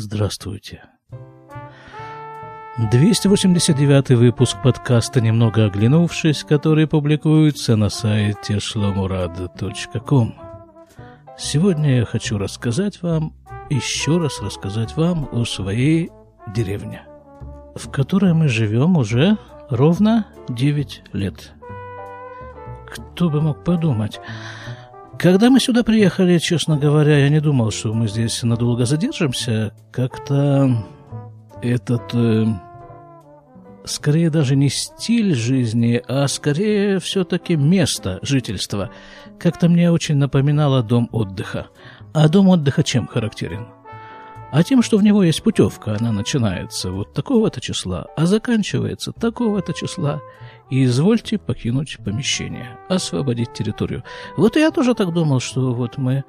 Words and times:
Здравствуйте. 0.00 0.84
289 2.92 4.10
выпуск 4.10 4.56
подкаста 4.62 5.20
«Немного 5.20 5.64
оглянувшись», 5.64 6.44
который 6.44 6.86
публикуется 6.86 7.74
на 7.74 7.88
сайте 7.88 8.58
shlomurad.com. 8.58 10.34
Сегодня 11.36 11.96
я 11.96 12.04
хочу 12.04 12.38
рассказать 12.38 13.02
вам, 13.02 13.34
еще 13.70 14.18
раз 14.18 14.40
рассказать 14.40 14.96
вам 14.96 15.28
о 15.32 15.44
своей 15.44 16.12
деревне, 16.54 17.02
в 17.74 17.90
которой 17.90 18.34
мы 18.34 18.46
живем 18.46 18.96
уже 18.96 19.36
ровно 19.68 20.28
9 20.48 21.02
лет. 21.12 21.54
Кто 22.86 23.28
бы 23.28 23.40
мог 23.40 23.64
подумать... 23.64 24.20
Когда 25.18 25.50
мы 25.50 25.58
сюда 25.58 25.82
приехали, 25.82 26.38
честно 26.38 26.78
говоря, 26.78 27.18
я 27.18 27.28
не 27.28 27.40
думал, 27.40 27.72
что 27.72 27.92
мы 27.92 28.06
здесь 28.06 28.40
надолго 28.44 28.86
задержимся. 28.86 29.72
Как-то 29.90 30.86
этот, 31.60 32.14
э, 32.14 32.46
скорее 33.84 34.30
даже 34.30 34.54
не 34.54 34.68
стиль 34.68 35.34
жизни, 35.34 36.00
а 36.06 36.28
скорее 36.28 37.00
все-таки 37.00 37.56
место 37.56 38.20
жительства, 38.22 38.90
как-то 39.40 39.68
мне 39.68 39.90
очень 39.90 40.14
напоминало 40.14 40.84
дом 40.84 41.08
отдыха. 41.10 41.66
А 42.14 42.28
дом 42.28 42.48
отдыха 42.48 42.84
чем 42.84 43.08
характерен? 43.08 43.66
а 44.50 44.62
тем, 44.62 44.82
что 44.82 44.96
в 44.98 45.02
него 45.02 45.22
есть 45.22 45.42
путевка. 45.42 45.96
Она 45.98 46.12
начинается 46.12 46.90
вот 46.90 47.12
такого-то 47.12 47.60
числа, 47.60 48.06
а 48.16 48.26
заканчивается 48.26 49.12
такого-то 49.12 49.72
числа. 49.74 50.20
И 50.70 50.84
извольте 50.84 51.38
покинуть 51.38 51.98
помещение, 52.04 52.78
освободить 52.88 53.52
территорию. 53.52 54.04
Вот 54.36 54.56
я 54.56 54.70
тоже 54.70 54.94
так 54.94 55.12
думал, 55.12 55.40
что 55.40 55.72
вот 55.72 55.98
мы... 55.98 56.24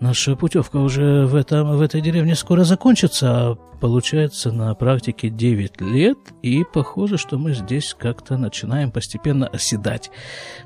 Наша 0.00 0.34
путевка 0.34 0.78
уже 0.78 1.26
в, 1.26 1.36
этом, 1.36 1.76
в 1.76 1.80
этой 1.80 2.00
деревне 2.00 2.34
скоро 2.34 2.64
закончится, 2.64 3.30
а 3.30 3.54
получается 3.80 4.50
на 4.50 4.74
практике 4.74 5.30
9 5.30 5.80
лет, 5.80 6.18
и 6.42 6.64
похоже, 6.64 7.18
что 7.18 7.38
мы 7.38 7.54
здесь 7.54 7.94
как-то 7.96 8.36
начинаем 8.36 8.90
постепенно 8.90 9.46
оседать. 9.46 10.10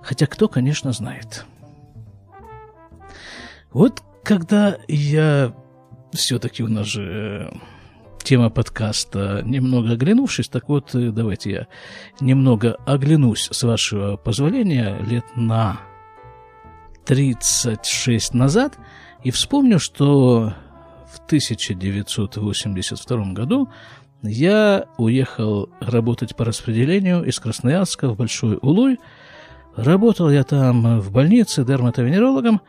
Хотя 0.00 0.26
кто, 0.26 0.48
конечно, 0.48 0.92
знает. 0.92 1.44
Вот 3.72 4.02
когда 4.24 4.78
я 4.88 5.54
все-таки 6.12 6.62
у 6.62 6.68
нас 6.68 6.86
же 6.86 7.50
э, 7.52 7.56
тема 8.26 8.50
подкаста 8.50 9.42
«Немного 9.44 9.92
оглянувшись». 9.92 10.48
Так 10.48 10.68
вот, 10.68 10.96
э, 10.96 11.12
давайте 11.12 11.50
я 11.50 11.68
немного 12.20 12.76
оглянусь, 12.84 13.48
с 13.52 13.62
вашего 13.62 14.16
позволения, 14.16 14.98
лет 15.08 15.24
на 15.36 15.80
36 17.04 18.34
назад 18.34 18.78
и 19.22 19.30
вспомню, 19.30 19.78
что 19.78 20.54
в 21.14 21.20
1982 21.26 23.32
году 23.32 23.68
я 24.22 24.86
уехал 24.98 25.70
работать 25.78 26.34
по 26.34 26.44
распределению 26.44 27.22
из 27.22 27.38
Красноярска 27.38 28.08
в 28.08 28.16
Большой 28.16 28.58
Улуй. 28.60 28.98
Работал 29.76 30.30
я 30.30 30.42
там 30.42 30.98
в 30.98 31.12
больнице 31.12 31.64
дерматовенерологом, 31.64 32.60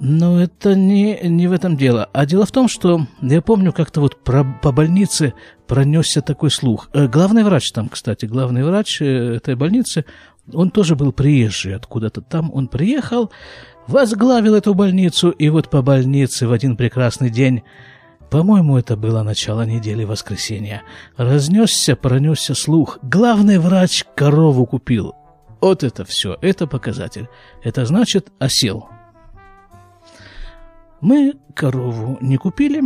но 0.00 0.40
это 0.40 0.74
не, 0.74 1.18
не 1.22 1.46
в 1.46 1.52
этом 1.52 1.76
дело. 1.76 2.08
А 2.12 2.26
дело 2.26 2.46
в 2.46 2.52
том, 2.52 2.68
что 2.68 3.06
я 3.20 3.42
помню, 3.42 3.72
как-то 3.72 4.00
вот 4.00 4.22
про, 4.22 4.44
по 4.62 4.72
больнице 4.72 5.34
пронесся 5.66 6.22
такой 6.22 6.50
слух. 6.50 6.88
Э, 6.92 7.06
главный 7.08 7.42
врач 7.42 7.72
там, 7.72 7.88
кстати, 7.88 8.26
главный 8.26 8.64
врач 8.64 9.00
э, 9.02 9.36
этой 9.36 9.54
больницы, 9.54 10.04
он 10.52 10.70
тоже 10.70 10.96
был 10.96 11.12
приезжий 11.12 11.74
откуда-то 11.74 12.20
там. 12.20 12.50
Он 12.54 12.68
приехал, 12.68 13.30
возглавил 13.86 14.54
эту 14.54 14.74
больницу, 14.74 15.30
и 15.30 15.48
вот 15.48 15.68
по 15.68 15.82
больнице 15.82 16.46
в 16.46 16.52
один 16.52 16.76
прекрасный 16.76 17.30
день 17.30 17.62
по-моему, 18.30 18.76
это 18.76 18.94
было 18.94 19.22
начало 19.22 19.62
недели 19.62 20.04
воскресенья. 20.04 20.82
Разнесся, 21.16 21.96
пронесся 21.96 22.54
слух. 22.54 22.98
Главный 23.00 23.58
врач 23.58 24.04
корову 24.14 24.66
купил. 24.66 25.14
Вот 25.62 25.82
это 25.82 26.04
все, 26.04 26.36
это 26.42 26.66
показатель. 26.66 27.28
Это 27.64 27.86
значит 27.86 28.30
осел. 28.38 28.90
Мы 31.00 31.34
корову 31.54 32.18
не 32.20 32.36
купили. 32.36 32.82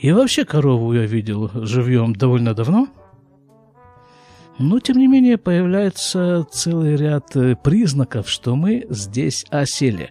И 0.00 0.12
вообще 0.12 0.44
корову 0.44 0.92
я 0.92 1.06
видел 1.06 1.50
живьем 1.54 2.14
довольно 2.14 2.54
давно. 2.54 2.88
Но, 4.58 4.80
тем 4.80 4.98
не 4.98 5.06
менее, 5.06 5.38
появляется 5.38 6.44
целый 6.50 6.96
ряд 6.96 7.36
э, 7.36 7.54
признаков, 7.54 8.28
что 8.28 8.56
мы 8.56 8.86
здесь 8.90 9.46
осели. 9.50 10.10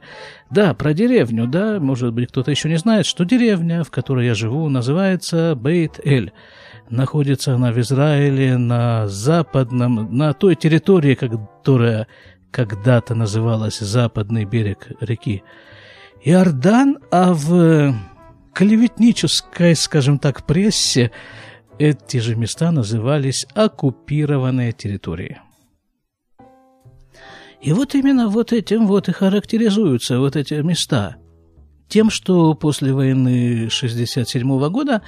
Да, 0.50 0.74
про 0.74 0.94
деревню, 0.94 1.48
да, 1.48 1.82
может 1.82 2.14
быть, 2.14 2.30
кто-то 2.30 2.52
еще 2.52 2.70
не 2.70 2.78
знает, 2.78 3.06
что 3.06 3.26
деревня, 3.26 3.84
в 3.84 3.92
которой 3.92 4.26
я 4.26 4.34
живу, 4.34 4.70
называется 4.70 5.54
Бейт-Эль. 5.56 6.32
Находится 6.90 7.56
она 7.56 7.74
в 7.74 7.80
Израиле 7.80 8.58
на 8.58 9.10
западном, 9.10 10.16
на 10.16 10.34
той 10.34 10.56
территории, 10.56 11.16
которая 11.16 12.08
когда-то 12.50 13.16
называлась 13.16 13.80
западный 13.80 14.46
берег 14.46 14.88
реки 15.02 15.44
Иордан, 16.24 17.00
а 17.12 17.34
в 17.34 17.96
клеветнической, 18.54 19.76
скажем 19.76 20.20
так, 20.20 20.46
прессе 20.46 21.12
эти 21.78 22.18
же 22.18 22.36
места 22.36 22.72
назывались 22.72 23.46
оккупированные 23.54 24.72
территории. 24.72 25.40
И 27.62 27.72
вот 27.72 27.96
именно 27.96 28.30
вот 28.30 28.54
этим 28.54 28.88
вот 28.88 29.10
и 29.10 29.12
характеризуются 29.12 30.20
вот 30.20 30.36
эти 30.36 30.56
места. 30.56 31.18
Тем, 31.88 32.10
что 32.10 32.54
после 32.56 32.94
войны 32.94 33.70
67 33.70 34.70
года, 34.70 35.02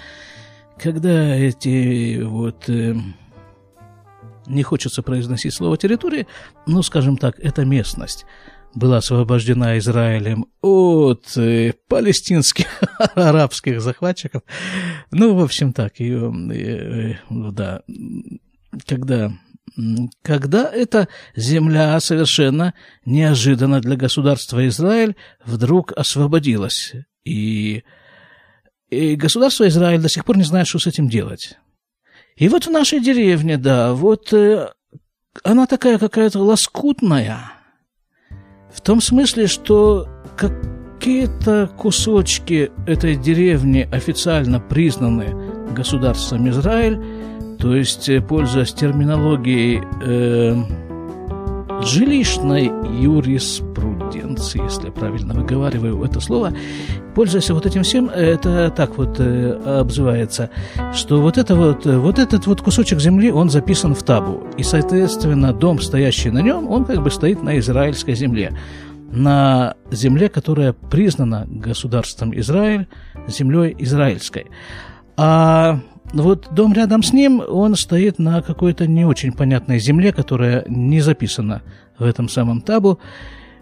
когда 0.77 1.35
эти 1.35 2.21
вот... 2.21 2.69
Э, 2.69 2.95
не 4.47 4.63
хочется 4.63 5.03
произносить 5.03 5.53
слово 5.53 5.77
территории, 5.77 6.27
ну, 6.65 6.81
скажем 6.81 7.17
так, 7.17 7.39
это 7.39 7.65
местность– 7.65 8.25
была 8.75 8.97
освобождена 8.97 9.77
Израилем 9.77 10.45
от 10.61 11.35
э, 11.37 11.73
палестинских 11.87 12.67
арабских 13.15 13.81
захватчиков. 13.81 14.43
Ну, 15.11 15.35
в 15.35 15.43
общем, 15.43 15.73
так, 15.73 15.99
ее, 15.99 16.31
э, 16.53 17.15
да, 17.29 17.81
когда, 18.85 19.31
когда 20.21 20.69
эта 20.71 21.07
земля 21.35 21.99
совершенно 21.99 22.73
неожиданно 23.05 23.81
для 23.81 23.95
государства 23.95 24.67
Израиль 24.67 25.15
вдруг 25.43 25.91
освободилась. 25.95 26.93
И, 27.25 27.83
и 28.89 29.15
государство 29.15 29.67
Израиль 29.67 30.01
до 30.01 30.09
сих 30.09 30.25
пор 30.25 30.37
не 30.37 30.43
знает, 30.43 30.67
что 30.67 30.79
с 30.79 30.87
этим 30.87 31.09
делать. 31.09 31.57
И 32.35 32.47
вот 32.47 32.67
в 32.67 32.71
нашей 32.71 33.01
деревне, 33.01 33.57
да, 33.57 33.93
вот 33.93 34.31
э, 34.31 34.69
она 35.43 35.65
такая 35.65 35.97
какая-то 35.97 36.39
лоскутная– 36.39 37.53
в 38.73 38.81
том 38.81 39.01
смысле, 39.01 39.47
что 39.47 40.07
какие-то 40.35 41.69
кусочки 41.77 42.71
этой 42.85 43.15
деревни 43.15 43.87
официально 43.91 44.59
признаны 44.59 45.35
государством 45.73 46.49
Израиль, 46.49 46.99
то 47.59 47.75
есть, 47.75 48.09
э, 48.09 48.21
пользуясь 48.21 48.73
терминологией 48.73 49.81
э, 50.01 50.55
жилищной 51.83 52.71
юриспруденции, 52.99 54.61
если 54.63 54.85
я 54.87 54.91
правильно 54.91 55.33
выговариваю 55.33 56.03
это 56.03 56.19
слово, 56.19 56.53
пользуясь 57.15 57.49
вот 57.49 57.65
этим 57.65 57.83
всем, 57.83 58.09
это 58.09 58.69
так 58.69 58.97
вот 58.97 59.19
э, 59.19 59.79
обзывается, 59.79 60.49
что 60.93 61.21
вот, 61.21 61.37
это 61.37 61.55
вот, 61.55 61.85
вот 61.85 62.19
этот 62.19 62.47
вот 62.47 62.61
кусочек 62.61 62.99
земли, 62.99 63.31
он 63.31 63.49
записан 63.49 63.95
в 63.95 64.03
табу, 64.03 64.43
и, 64.57 64.63
соответственно, 64.63 65.53
дом, 65.53 65.79
стоящий 65.79 66.31
на 66.31 66.41
нем, 66.41 66.69
он 66.69 66.85
как 66.85 67.01
бы 67.01 67.11
стоит 67.11 67.41
на 67.41 67.57
израильской 67.59 68.15
земле. 68.15 68.53
На 69.11 69.75
земле, 69.89 70.29
которая 70.29 70.73
признана 70.73 71.45
государством 71.47 72.37
Израиль, 72.39 72.87
землей 73.27 73.75
израильской. 73.79 74.45
А 75.17 75.79
вот 76.13 76.47
дом 76.51 76.73
рядом 76.73 77.03
с 77.03 77.13
ним, 77.13 77.41
он 77.47 77.75
стоит 77.75 78.19
на 78.19 78.41
какой-то 78.41 78.87
не 78.87 79.05
очень 79.05 79.31
понятной 79.31 79.79
земле, 79.79 80.11
которая 80.11 80.65
не 80.67 81.01
записана 81.01 81.61
в 81.97 82.03
этом 82.03 82.29
самом 82.29 82.61
табу. 82.61 82.99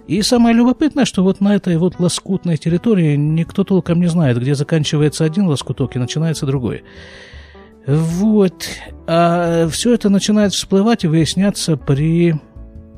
И 0.08 0.22
самое 0.22 0.56
любопытное, 0.56 1.04
что 1.04 1.24
вот 1.24 1.42
на 1.42 1.56
этой 1.56 1.76
вот 1.78 2.00
лоскутной 2.00 2.56
территории 2.56 3.18
никто 3.18 3.66
толком 3.66 4.00
не 4.00 4.08
знает, 4.08 4.40
где 4.40 4.56
заканчивается 4.56 5.26
один 5.26 5.48
лоскуток 5.48 5.96
и 5.96 6.00
начинается 6.00 6.46
другой. 6.46 6.84
Вот. 7.86 8.68
А 9.06 9.68
все 9.68 9.94
это 9.94 10.10
начинает 10.10 10.54
всплывать 10.54 11.04
и 11.04 11.08
выясняться 11.08 11.76
при 11.76 12.36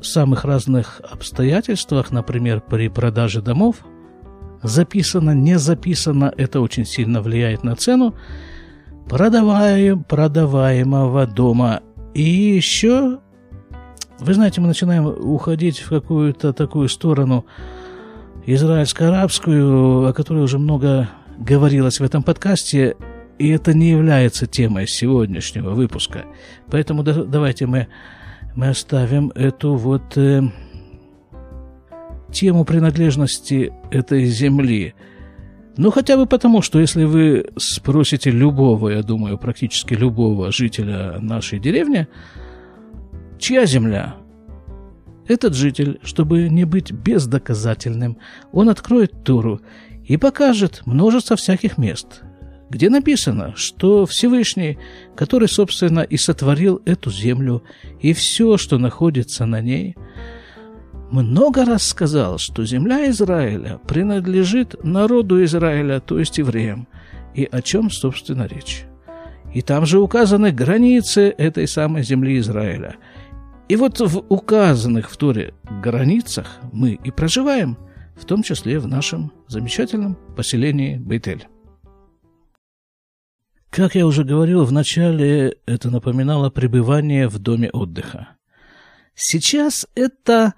самых 0.01 0.45
разных 0.45 1.01
обстоятельствах, 1.09 2.11
например, 2.11 2.61
при 2.61 2.89
продаже 2.89 3.41
домов. 3.41 3.77
Записано, 4.61 5.31
не 5.31 5.57
записано, 5.57 6.31
это 6.37 6.61
очень 6.61 6.85
сильно 6.85 7.21
влияет 7.21 7.63
на 7.63 7.75
цену 7.75 8.13
продаваем, 9.09 10.03
продаваемого 10.03 11.25
дома. 11.25 11.81
И 12.13 12.21
еще, 12.21 13.19
вы 14.19 14.33
знаете, 14.33 14.61
мы 14.61 14.67
начинаем 14.67 15.07
уходить 15.07 15.79
в 15.79 15.89
какую-то 15.89 16.53
такую 16.53 16.87
сторону 16.89 17.45
израильско-арабскую, 18.45 20.07
о 20.07 20.13
которой 20.13 20.43
уже 20.43 20.59
много 20.59 21.09
говорилось 21.39 21.99
в 21.99 22.03
этом 22.03 22.23
подкасте, 22.23 22.95
и 23.39 23.49
это 23.49 23.73
не 23.73 23.89
является 23.89 24.45
темой 24.47 24.87
сегодняшнего 24.87 25.71
выпуска. 25.71 26.25
Поэтому 26.67 27.03
да, 27.03 27.23
давайте 27.23 27.65
мы, 27.65 27.87
мы 28.55 28.69
оставим 28.69 29.31
эту 29.33 29.75
вот 29.75 30.17
э, 30.17 30.41
тему 32.31 32.65
принадлежности 32.65 33.71
этой 33.91 34.25
земли. 34.25 34.93
Ну, 35.77 35.91
хотя 35.91 36.17
бы 36.17 36.25
потому, 36.25 36.61
что 36.61 36.79
если 36.79 37.05
вы 37.05 37.45
спросите 37.57 38.31
любого, 38.31 38.89
я 38.89 39.03
думаю, 39.03 39.37
практически 39.37 39.93
любого 39.93 40.51
жителя 40.51 41.19
нашей 41.19 41.59
деревни, 41.59 42.07
чья 43.37 43.65
земля? 43.65 44.15
Этот 45.27 45.53
житель, 45.53 45.99
чтобы 46.03 46.49
не 46.49 46.65
быть 46.65 46.91
бездоказательным, 46.91 48.17
он 48.51 48.67
откроет 48.69 49.23
туру 49.23 49.61
и 50.03 50.17
покажет 50.17 50.81
множество 50.85 51.35
всяких 51.35 51.77
мест, 51.77 52.23
где 52.69 52.89
написано, 52.89 53.53
что 53.55 54.07
Всевышний, 54.07 54.79
который, 55.15 55.47
собственно, 55.47 55.99
и 55.99 56.17
сотворил 56.17 56.81
эту 56.85 57.11
землю 57.11 57.63
и 58.01 58.13
все, 58.13 58.57
что 58.57 58.79
находится 58.79 59.45
на 59.45 59.61
ней, 59.61 59.95
много 61.11 61.65
раз 61.65 61.83
сказал, 61.87 62.37
что 62.37 62.65
земля 62.65 63.09
Израиля 63.09 63.79
принадлежит 63.87 64.83
народу 64.83 65.43
Израиля, 65.43 65.99
то 65.99 66.19
есть 66.19 66.37
евреям, 66.37 66.87
и 67.33 67.47
о 67.51 67.61
чем, 67.61 67.89
собственно, 67.89 68.47
речь. 68.47 68.85
И 69.53 69.61
там 69.61 69.85
же 69.85 69.99
указаны 69.99 70.51
границы 70.51 71.29
этой 71.29 71.67
самой 71.67 72.03
земли 72.03 72.37
Израиля. 72.39 72.97
И 73.67 73.75
вот 73.75 73.99
в 73.99 74.23
указанных 74.29 75.09
в 75.09 75.17
Торе 75.17 75.53
границах 75.81 76.59
мы 76.71 76.99
и 77.03 77.11
проживаем, 77.11 77.77
в 78.15 78.25
том 78.25 78.43
числе 78.43 78.79
в 78.79 78.87
нашем 78.87 79.31
замечательном 79.47 80.17
поселении 80.35 80.97
Бейтель. 80.97 81.47
Как 83.69 83.95
я 83.95 84.05
уже 84.07 84.23
говорил 84.23 84.63
в 84.63 84.71
начале, 84.71 85.55
это 85.65 85.89
напоминало 85.91 86.49
пребывание 86.49 87.27
в 87.27 87.39
доме 87.39 87.69
отдыха. 87.69 88.29
Сейчас 89.15 89.87
это... 89.95 90.53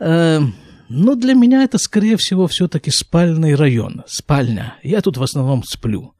Э, 0.00 0.40
ну, 0.88 1.16
для 1.16 1.34
меня 1.34 1.64
это, 1.64 1.78
скорее 1.78 2.16
всего, 2.16 2.46
все-таки 2.46 2.90
спальный 2.90 3.54
район, 3.54 4.04
спальня. 4.06 4.76
Я 4.82 5.00
тут 5.00 5.16
в 5.16 5.22
основном 5.22 5.62
сплю. 5.62 6.14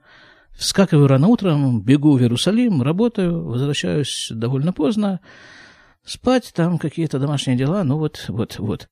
Вскакиваю 0.57 1.07
рано 1.07 1.29
утром, 1.29 1.81
бегу 1.83 2.17
в 2.17 2.21
Иерусалим, 2.21 2.83
работаю, 2.83 3.45
возвращаюсь 3.45 4.29
довольно 4.31 4.73
поздно. 4.73 5.21
Спать, 6.05 6.53
там 6.55 6.79
какие-то 6.79 7.19
домашние 7.19 7.57
дела, 7.57 7.85
ну 7.85 7.97
вот, 7.99 8.25
вот, 8.29 8.59
вот. 8.59 8.89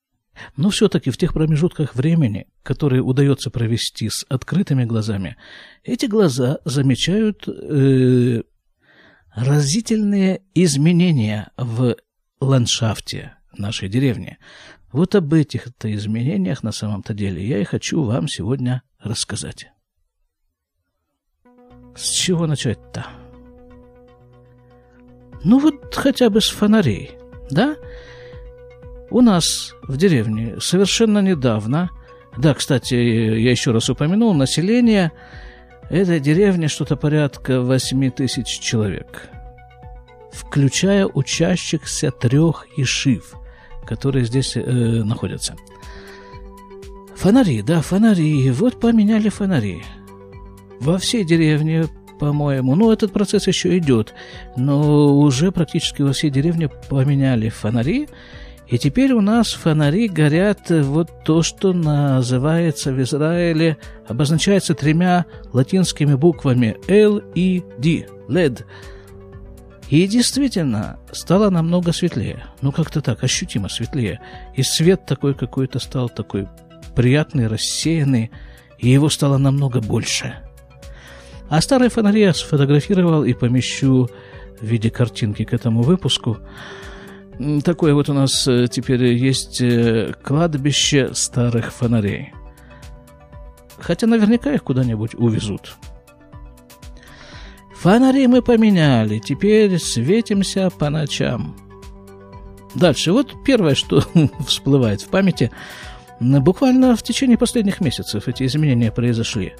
Но 0.57 0.71
все-таки 0.71 1.11
в 1.11 1.17
тех 1.17 1.33
промежутках 1.33 1.95
времени, 1.95 2.47
которые 2.63 3.03
удается 3.03 3.51
провести 3.51 4.09
с 4.09 4.25
открытыми 4.29 4.85
глазами, 4.85 5.37
эти 5.83 6.07
глаза 6.07 6.59
замечают 6.65 7.49
э, 7.49 8.43
разительные 9.35 10.43
изменения 10.55 11.51
в 11.57 11.97
ландшафте 12.41 13.37
нашей 13.59 13.89
деревни. 13.89 14.39
Вот 14.97 15.15
об 15.15 15.35
этих-то 15.35 15.95
изменениях 15.95 16.63
на 16.63 16.73
самом-то 16.73 17.13
деле 17.13 17.47
я 17.47 17.59
и 17.59 17.65
хочу 17.65 18.03
вам 18.03 18.29
сегодня 18.29 18.81
рассказать. 18.99 19.67
С 21.95 22.13
чего 22.13 22.47
начать-то? 22.47 23.05
Ну 25.45 25.59
вот 25.59 25.95
хотя 25.95 26.31
бы 26.31 26.41
с 26.41 26.49
фонарей, 26.49 27.11
да? 27.51 27.77
У 29.11 29.21
нас 29.21 29.75
в 29.83 29.99
деревне 29.99 30.59
совершенно 30.61 31.19
недавно, 31.19 31.91
да, 32.39 32.55
кстати, 32.55 32.95
я 32.95 33.51
еще 33.51 33.73
раз 33.73 33.91
упомянул, 33.91 34.33
население 34.33 35.13
этой 35.91 36.21
деревни 36.21 36.69
что-то 36.69 36.97
порядка 36.97 37.61
8 37.61 38.13
тысяч 38.13 38.47
человек, 38.47 39.29
включая 40.33 41.05
учащихся 41.05 42.11
трех 42.11 42.67
ишив, 42.79 43.35
которые 43.87 44.25
здесь 44.25 44.57
э, 44.57 44.61
находятся. 44.63 45.57
Фонари, 47.17 47.63
да, 47.63 47.81
фонари. 47.81 48.51
Вот 48.51 48.79
поменяли 48.79 49.29
фонари. 49.29 49.83
Во 50.81 50.99
всей 50.99 51.25
деревне, 51.25 51.87
по-моему, 52.21 52.75
ну, 52.75 52.93
этот 52.93 53.13
процесс 53.13 53.47
еще 53.47 53.79
идет, 53.79 54.15
но 54.57 55.17
уже 55.17 55.51
практически 55.51 56.03
во 56.03 56.13
всей 56.13 56.31
деревне 56.31 56.69
поменяли 56.69 57.49
фонари, 57.49 58.09
и 58.69 58.79
теперь 58.79 59.13
у 59.13 59.21
нас 59.21 59.53
фонари 59.53 60.09
горят 60.09 60.71
вот 60.71 61.09
то, 61.25 61.43
что 61.43 61.73
называется 61.73 62.93
в 62.93 63.01
Израиле, 63.01 63.79
обозначается 64.09 64.75
тремя 64.75 65.27
латинскими 65.53 66.15
буквами 66.15 66.77
L 66.89 67.23
и 67.35 67.63
D, 67.79 68.09
LED. 68.29 68.65
И 69.89 70.07
действительно, 70.07 70.99
стало 71.13 71.51
намного 71.51 71.93
светлее. 71.93 72.45
Ну, 72.61 72.73
как-то 72.73 73.01
так, 73.01 73.23
ощутимо 73.23 73.69
светлее. 73.69 74.21
И 74.55 74.63
свет 74.63 75.07
такой 75.07 75.35
какой-то 75.35 75.79
стал 75.79 76.09
такой 76.09 76.49
приятный, 76.95 77.47
рассеянный, 77.47 78.31
и 78.79 78.89
его 78.89 79.09
стало 79.09 79.39
намного 79.39 79.81
больше. 79.81 80.37
А 81.49 81.61
старые 81.61 81.91
фонари 81.91 82.23
я 82.23 82.35
сфотографировал 82.35 83.25
и 83.25 83.33
помещу 83.33 84.09
в 84.61 84.65
виде 84.65 84.91
картинки 84.91 85.45
к 85.45 85.53
этому 85.53 85.83
выпуску– 85.83 86.39
Такое 87.65 87.93
вот 87.93 88.09
у 88.09 88.15
нас 88.15 88.49
э, 88.49 88.67
теперь 88.71 89.05
есть 89.13 89.61
э, 89.61 90.15
кладбище 90.23 91.11
старых 91.13 91.71
фонарей. 91.71 92.33
Хотя 93.79 94.07
наверняка 94.07 94.55
их 94.55 94.63
куда-нибудь 94.63 95.15
увезут. 95.15 95.77
Фонари 97.81 98.27
мы 98.27 98.43
поменяли, 98.43 99.19
теперь 99.19 99.79
светимся 99.79 100.71
по 100.71 100.91
ночам. 100.91 101.57
Дальше, 102.75 103.13
вот 103.13 103.35
первое, 103.45 103.75
что 103.75 104.03
всплывает 104.47 105.03
в 105.03 105.09
памяти, 105.09 105.51
буквально 106.21 106.97
в 106.97 107.03
течение 107.03 107.39
последних 107.39 107.81
месяцев 107.81 108.29
эти 108.29 108.45
изменения 108.45 108.91
произошли. 108.91 109.55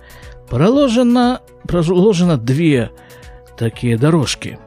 Проложено, 0.49 1.41
проложено 1.67 2.37
две 2.37 2.91
такие 3.57 3.97
дорожки– 3.97 4.59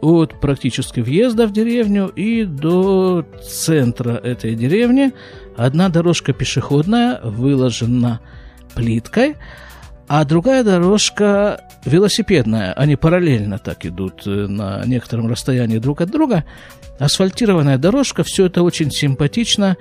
от 0.00 0.40
практически 0.40 1.00
въезда 1.00 1.46
в 1.46 1.52
деревню 1.52 2.08
и 2.08 2.44
до 2.44 3.24
центра 3.42 4.12
этой 4.12 4.54
деревни. 4.54 5.12
Одна 5.56 5.88
дорожка 5.88 6.32
пешеходная 6.32 7.20
выложена 7.22 8.20
плиткой, 8.74 9.36
а 10.08 10.24
другая 10.24 10.64
дорожка 10.64 11.60
велосипедная. 11.84 12.72
Они 12.72 12.96
параллельно 12.96 13.58
так 13.58 13.84
идут 13.86 14.26
э, 14.26 14.30
на 14.30 14.84
некотором 14.86 15.28
расстоянии 15.28 15.78
друг 15.78 16.00
от 16.00 16.10
друга. 16.10 16.44
Асфальтированная 16.98 17.78
дорожка, 17.78 18.24
все 18.24 18.46
это 18.46 18.62
очень 18.62 18.90
симпатично. 18.90 19.76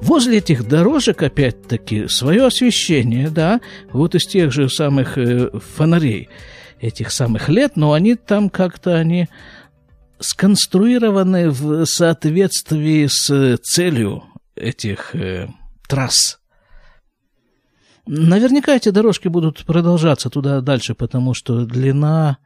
Возле 0.00 0.38
этих 0.38 0.66
дорожек, 0.66 1.22
опять-таки, 1.22 2.08
свое 2.08 2.46
освещение, 2.46 3.30
да, 3.30 3.60
вот 3.92 4.14
из 4.14 4.26
тех 4.26 4.52
же 4.52 4.68
самых 4.68 5.16
э, 5.16 5.50
фонарей– 5.76 6.28
этих 6.82 7.12
самых 7.12 7.48
лет, 7.48 7.76
но 7.76 7.92
они 7.92 8.16
там 8.16 8.50
как-то 8.50 8.96
они 8.96 9.28
сконструированы 10.18 11.50
в 11.50 11.84
соответствии 11.86 13.06
с 13.06 13.56
целью 13.58 14.24
этих 14.54 15.14
э, 15.14 15.48
трасс. 15.88 16.38
Наверняка 18.06 18.74
эти 18.74 18.88
дорожки 18.88 19.28
будут 19.28 19.64
продолжаться 19.64 20.28
туда 20.28 20.60
дальше, 20.60 20.94
потому 20.94 21.34
что 21.34 21.64
длина, 21.64 22.38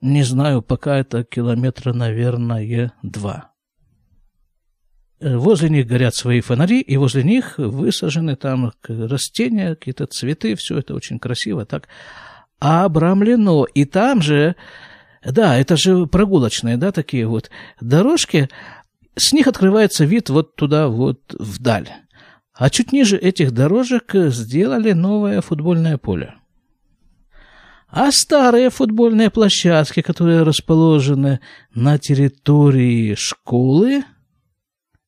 не 0.00 0.22
знаю, 0.22 0.62
пока 0.62 0.98
это 0.98 1.24
километра, 1.24 1.92
наверное, 1.92 2.92
два. 3.02 3.52
Возле 5.20 5.70
них 5.70 5.86
горят 5.86 6.14
свои 6.14 6.40
фонари, 6.40 6.80
и 6.80 6.96
возле 6.96 7.22
них 7.22 7.58
высажены 7.58 8.36
там 8.36 8.72
растения, 8.86 9.74
какие-то 9.74 10.06
цветы, 10.06 10.56
все 10.56 10.78
это 10.78 10.94
очень 10.94 11.18
красиво 11.18 11.64
так 11.64 11.88
обрамлено. 12.58 13.64
И 13.64 13.84
там 13.84 14.22
же, 14.22 14.56
да, 15.24 15.58
это 15.58 15.76
же 15.76 16.06
прогулочные, 16.06 16.76
да, 16.76 16.90
такие 16.92 17.26
вот 17.26 17.50
дорожки, 17.80 18.48
с 19.14 19.32
них 19.32 19.46
открывается 19.46 20.04
вид 20.04 20.30
вот 20.30 20.56
туда, 20.56 20.88
вот 20.88 21.20
вдаль. 21.38 21.88
А 22.54 22.70
чуть 22.70 22.92
ниже 22.92 23.16
этих 23.16 23.52
дорожек 23.52 24.14
сделали 24.14 24.92
новое 24.92 25.40
футбольное 25.40 25.98
поле. 25.98 26.34
А 27.88 28.10
старые 28.10 28.70
футбольные 28.70 29.30
площадки, 29.30 30.00
которые 30.00 30.42
расположены 30.42 31.40
на 31.74 31.98
территории 31.98 33.14
школы, 33.14 34.04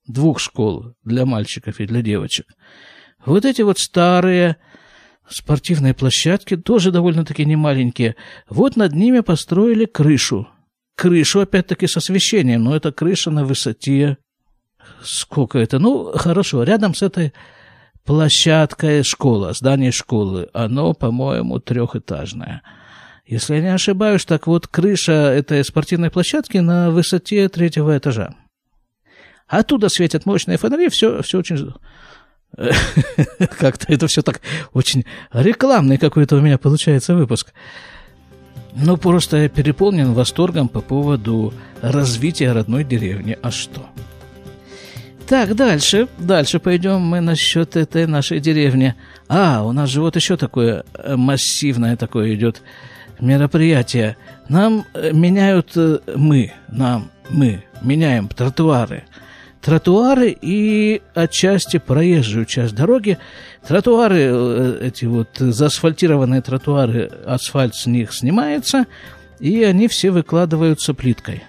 двух 0.06 0.38
школ 0.38 0.94
для 1.02 1.24
мальчиков 1.24 1.80
и 1.80 1.86
для 1.86 2.02
девочек, 2.02 2.46
вот 3.24 3.44
эти 3.44 3.62
вот 3.62 3.78
старые 3.78 4.58
Спортивные 5.28 5.94
площадки 5.94 6.56
тоже 6.56 6.90
довольно-таки 6.90 7.44
немаленькие. 7.44 8.16
Вот 8.48 8.76
над 8.76 8.92
ними 8.94 9.20
построили 9.20 9.86
крышу. 9.86 10.48
Крышу, 10.96 11.40
опять-таки, 11.40 11.86
с 11.86 11.96
освещением, 11.96 12.64
но 12.64 12.76
это 12.76 12.92
крыша 12.92 13.30
на 13.30 13.44
высоте... 13.44 14.18
Сколько 15.02 15.58
это? 15.58 15.78
Ну, 15.78 16.12
хорошо, 16.16 16.62
рядом 16.62 16.94
с 16.94 17.02
этой 17.02 17.32
площадка 18.04 19.02
школа, 19.02 19.52
здание 19.52 19.92
школы, 19.92 20.48
оно, 20.52 20.92
по-моему, 20.94 21.58
трехэтажное. 21.58 22.62
Если 23.26 23.54
я 23.54 23.60
не 23.62 23.74
ошибаюсь, 23.74 24.24
так 24.24 24.46
вот 24.46 24.66
крыша 24.66 25.12
этой 25.12 25.64
спортивной 25.64 26.10
площадки 26.10 26.58
на 26.58 26.90
высоте 26.90 27.48
третьего 27.48 27.96
этажа. 27.96 28.34
Оттуда 29.46 29.88
светят 29.88 30.26
мощные 30.26 30.58
фонари, 30.58 30.88
все, 30.88 31.22
все 31.22 31.38
очень... 31.38 31.72
Как-то 33.58 33.92
это 33.92 34.06
все 34.06 34.22
так 34.22 34.40
очень 34.72 35.04
рекламный 35.32 35.98
какой-то 35.98 36.36
у 36.36 36.40
меня 36.40 36.56
получается 36.56 37.14
выпуск. 37.14 37.52
Ну, 38.76 38.96
просто 38.96 39.38
я 39.38 39.48
переполнен 39.48 40.12
восторгом 40.12 40.68
по 40.68 40.80
поводу 40.80 41.54
развития 41.80 42.52
родной 42.52 42.84
деревни. 42.84 43.38
А 43.42 43.50
что? 43.50 43.86
Так, 45.26 45.54
дальше, 45.54 46.06
дальше 46.18 46.58
пойдем 46.58 47.00
мы 47.00 47.20
насчет 47.22 47.76
этой 47.76 48.06
нашей 48.06 48.40
деревни. 48.40 48.94
А, 49.26 49.62
у 49.64 49.72
нас 49.72 49.88
же 49.88 50.02
вот 50.02 50.16
еще 50.16 50.36
такое 50.36 50.84
э, 50.92 51.16
массивное 51.16 51.96
такое 51.96 52.34
идет 52.34 52.60
мероприятие. 53.20 54.18
Нам 54.50 54.84
э, 54.92 55.12
меняют, 55.12 55.72
э, 55.76 56.00
мы, 56.14 56.52
нам, 56.68 57.10
мы 57.30 57.64
меняем 57.80 58.28
тротуары. 58.28 59.04
Тротуары 59.62 60.36
и 60.38 61.00
отчасти 61.14 61.78
проезжую 61.78 62.44
часть 62.44 62.74
дороги. 62.74 63.16
Тротуары, 63.66 64.76
эти 64.82 65.06
вот 65.06 65.28
заасфальтированные 65.38 66.42
тротуары, 66.42 67.10
асфальт 67.24 67.74
с 67.74 67.86
них 67.86 68.12
снимается, 68.12 68.84
и 69.40 69.62
они 69.62 69.88
все 69.88 70.10
выкладываются 70.10 70.92
плиткой. 70.92 71.44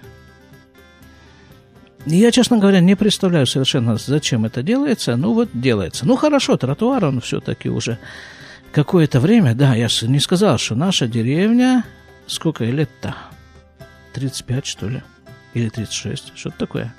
Я, 2.06 2.30
честно 2.30 2.58
говоря, 2.58 2.78
не 2.78 2.94
представляю 2.94 3.46
совершенно, 3.46 3.96
зачем 3.96 4.44
это 4.44 4.62
делается. 4.62 5.16
Ну, 5.16 5.32
вот 5.32 5.48
делается. 5.52 6.06
Ну, 6.06 6.14
хорошо, 6.16 6.56
тротуар, 6.56 7.04
он 7.04 7.20
все-таки 7.20 7.68
уже 7.68 7.98
какое-то 8.72 9.18
время, 9.18 9.54
да, 9.54 9.74
я 9.74 9.88
не 10.02 10.20
сказал, 10.20 10.58
что 10.58 10.76
наша 10.76 11.08
деревня, 11.08 11.84
сколько 12.28 12.64
лет-то? 12.64 13.16
35, 14.14 14.66
что 14.66 14.88
ли? 14.88 15.02
Или 15.54 15.68
36, 15.68 16.32
что-то 16.36 16.58
такое. 16.58 16.94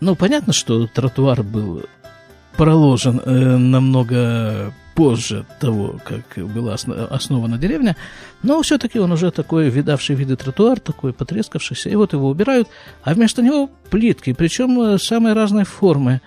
Ну, 0.00 0.14
понятно, 0.14 0.52
что 0.52 0.86
тротуар 0.86 1.42
был 1.42 1.84
проложен 2.56 3.20
э, 3.24 3.56
намного 3.56 4.72
позже 4.94 5.46
того, 5.60 5.98
как 6.04 6.44
была 6.52 6.74
основана 6.74 7.58
деревня, 7.58 7.96
но 8.42 8.62
все-таки 8.62 8.98
он 8.98 9.12
уже 9.12 9.30
такой 9.30 9.68
видавший 9.68 10.16
виды 10.16 10.36
тротуар, 10.36 10.80
такой 10.80 11.12
потрескавшийся, 11.12 11.88
и 11.88 11.96
вот 11.96 12.12
его 12.12 12.28
убирают, 12.28 12.68
а 13.02 13.14
вместо 13.14 13.42
него 13.42 13.70
плитки, 13.90 14.32
причем 14.32 14.80
э, 14.80 14.98
самой 14.98 15.32
разной 15.32 15.64
формы. 15.64 16.20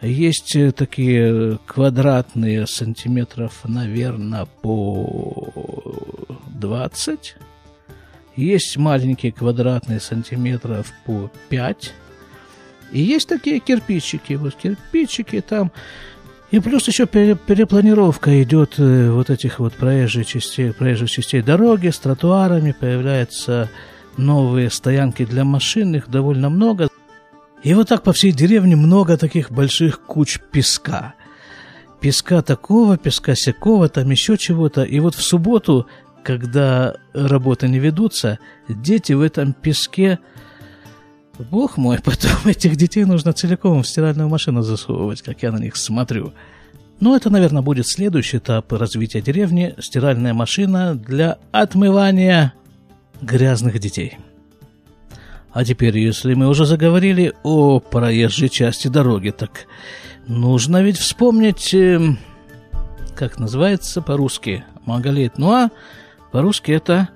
Есть 0.00 0.54
э, 0.56 0.72
такие 0.72 1.58
квадратные 1.66 2.66
сантиметров, 2.66 3.60
наверное, 3.64 4.46
по 4.62 5.52
20. 6.48 7.36
Есть 8.36 8.76
маленькие 8.76 9.32
квадратные 9.32 10.00
сантиметров 10.00 10.92
по 11.06 11.30
5. 11.48 11.94
И 12.92 13.00
есть 13.00 13.28
такие 13.28 13.60
кирпичики. 13.60 14.34
Вот 14.34 14.54
кирпичики 14.54 15.40
там 15.40 15.72
и 16.50 16.60
плюс 16.60 16.86
еще 16.86 17.06
перепланировка 17.06 18.42
идет 18.42 18.74
э, 18.78 19.10
вот 19.10 19.30
этих 19.30 19.58
вот 19.58 19.74
проезжих 19.74 20.26
частей, 20.26 20.72
проезжих 20.72 21.10
частей 21.10 21.42
дороги 21.42 21.88
с 21.88 21.98
тротуарами, 21.98 22.72
появляются 22.78 23.70
новые 24.16 24.70
стоянки 24.70 25.24
для 25.24 25.44
машин, 25.44 25.94
их 25.96 26.08
довольно 26.08 26.50
много. 26.50 26.88
И 27.62 27.74
вот 27.74 27.88
так 27.88 28.02
по 28.02 28.12
всей 28.12 28.32
деревне 28.32 28.76
много 28.76 29.16
таких 29.16 29.50
больших 29.50 30.02
куч 30.02 30.38
песка. 30.52 31.14
Песка 32.00 32.42
такого, 32.42 32.98
песка 32.98 33.34
сякого, 33.34 33.88
там 33.88 34.10
еще 34.10 34.36
чего-то. 34.36 34.82
И 34.82 35.00
вот 35.00 35.14
в 35.14 35.22
субботу, 35.22 35.86
когда 36.22 36.94
работы 37.14 37.68
не 37.68 37.78
ведутся, 37.78 38.38
дети 38.68 39.14
в 39.14 39.22
этом 39.22 39.54
песке 39.54 40.18
Бог 41.38 41.76
мой, 41.76 41.98
потом 42.00 42.30
этих 42.44 42.76
детей 42.76 43.04
нужно 43.04 43.32
целиком 43.32 43.82
в 43.82 43.88
стиральную 43.88 44.28
машину 44.28 44.62
засовывать, 44.62 45.22
как 45.22 45.42
я 45.42 45.52
на 45.52 45.58
них 45.58 45.76
смотрю. 45.76 46.32
Но 47.00 47.16
это, 47.16 47.28
наверное, 47.28 47.62
будет 47.62 47.86
следующий 47.88 48.38
этап 48.38 48.72
развития 48.72 49.20
деревни– 49.20 49.74
стиральная 49.78 50.32
машина 50.32 50.94
для 50.94 51.38
отмывания 51.50 52.54
грязных 53.20 53.78
детей. 53.80 54.18
А 55.52 55.64
теперь, 55.64 55.98
если 55.98 56.34
мы 56.34 56.48
уже 56.48 56.66
заговорили 56.66 57.32
о 57.42 57.80
проезжей 57.80 58.48
части 58.48 58.88
дороги, 58.88 59.30
так 59.30 59.66
нужно 60.26 60.82
ведь 60.82 60.98
вспомнить, 60.98 61.74
э, 61.74 62.16
как 63.14 63.38
называется 63.38 64.00
по-русски, 64.00 64.64
Магалит. 64.84 65.38
Ну 65.38 65.52
а 65.52 65.70
по-русски 66.32 66.72
это... 66.72 67.08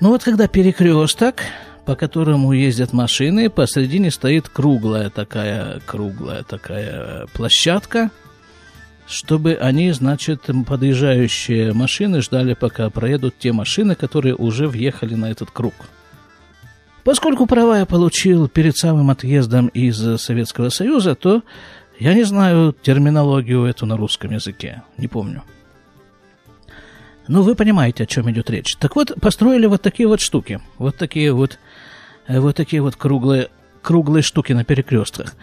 Ну 0.00 0.10
вот 0.10 0.22
когда 0.22 0.48
перекресток, 0.48 1.42
по 1.86 1.94
которому 1.94 2.52
ездят 2.52 2.92
машины, 2.92 3.48
посредине 3.48 4.10
стоит 4.10 4.48
круглая 4.48 5.08
такая, 5.08 5.80
круглая 5.86 6.42
такая 6.42 7.28
площадка, 7.32 8.10
чтобы 9.06 9.54
они, 9.54 9.92
значит, 9.92 10.50
подъезжающие 10.66 11.72
машины 11.72 12.20
ждали, 12.22 12.54
пока 12.54 12.90
проедут 12.90 13.38
те 13.38 13.52
машины, 13.52 13.94
которые 13.94 14.34
уже 14.34 14.66
въехали 14.66 15.14
на 15.14 15.30
этот 15.30 15.52
круг. 15.52 15.74
Поскольку 17.04 17.46
права 17.46 17.78
я 17.78 17.86
получил 17.86 18.48
перед 18.48 18.76
самым 18.76 19.10
отъездом 19.10 19.68
из 19.68 19.96
Советского 20.20 20.70
Союза, 20.70 21.14
то 21.14 21.44
я 22.00 22.14
не 22.14 22.24
знаю 22.24 22.74
терминологию 22.82 23.64
эту 23.64 23.86
на 23.86 23.96
русском 23.96 24.32
языке, 24.32 24.82
не 24.98 25.06
помню. 25.06 25.44
Ну, 27.28 27.42
вы 27.42 27.54
понимаете, 27.54 28.04
о 28.04 28.06
чем 28.06 28.30
идет 28.30 28.50
речь. 28.50 28.76
Так 28.76 28.94
вот, 28.96 29.12
построили 29.20 29.66
вот 29.66 29.82
такие 29.82 30.08
вот 30.08 30.20
штуки. 30.20 30.60
Вот 30.78 30.96
такие 30.96 31.32
вот, 31.32 31.58
вот 32.28 32.56
такие 32.56 32.82
вот 32.82 32.96
круглые, 32.96 33.48
круглые 33.82 34.22
штуки 34.22 34.52
на 34.52 34.64
перекрестках. 34.64 35.34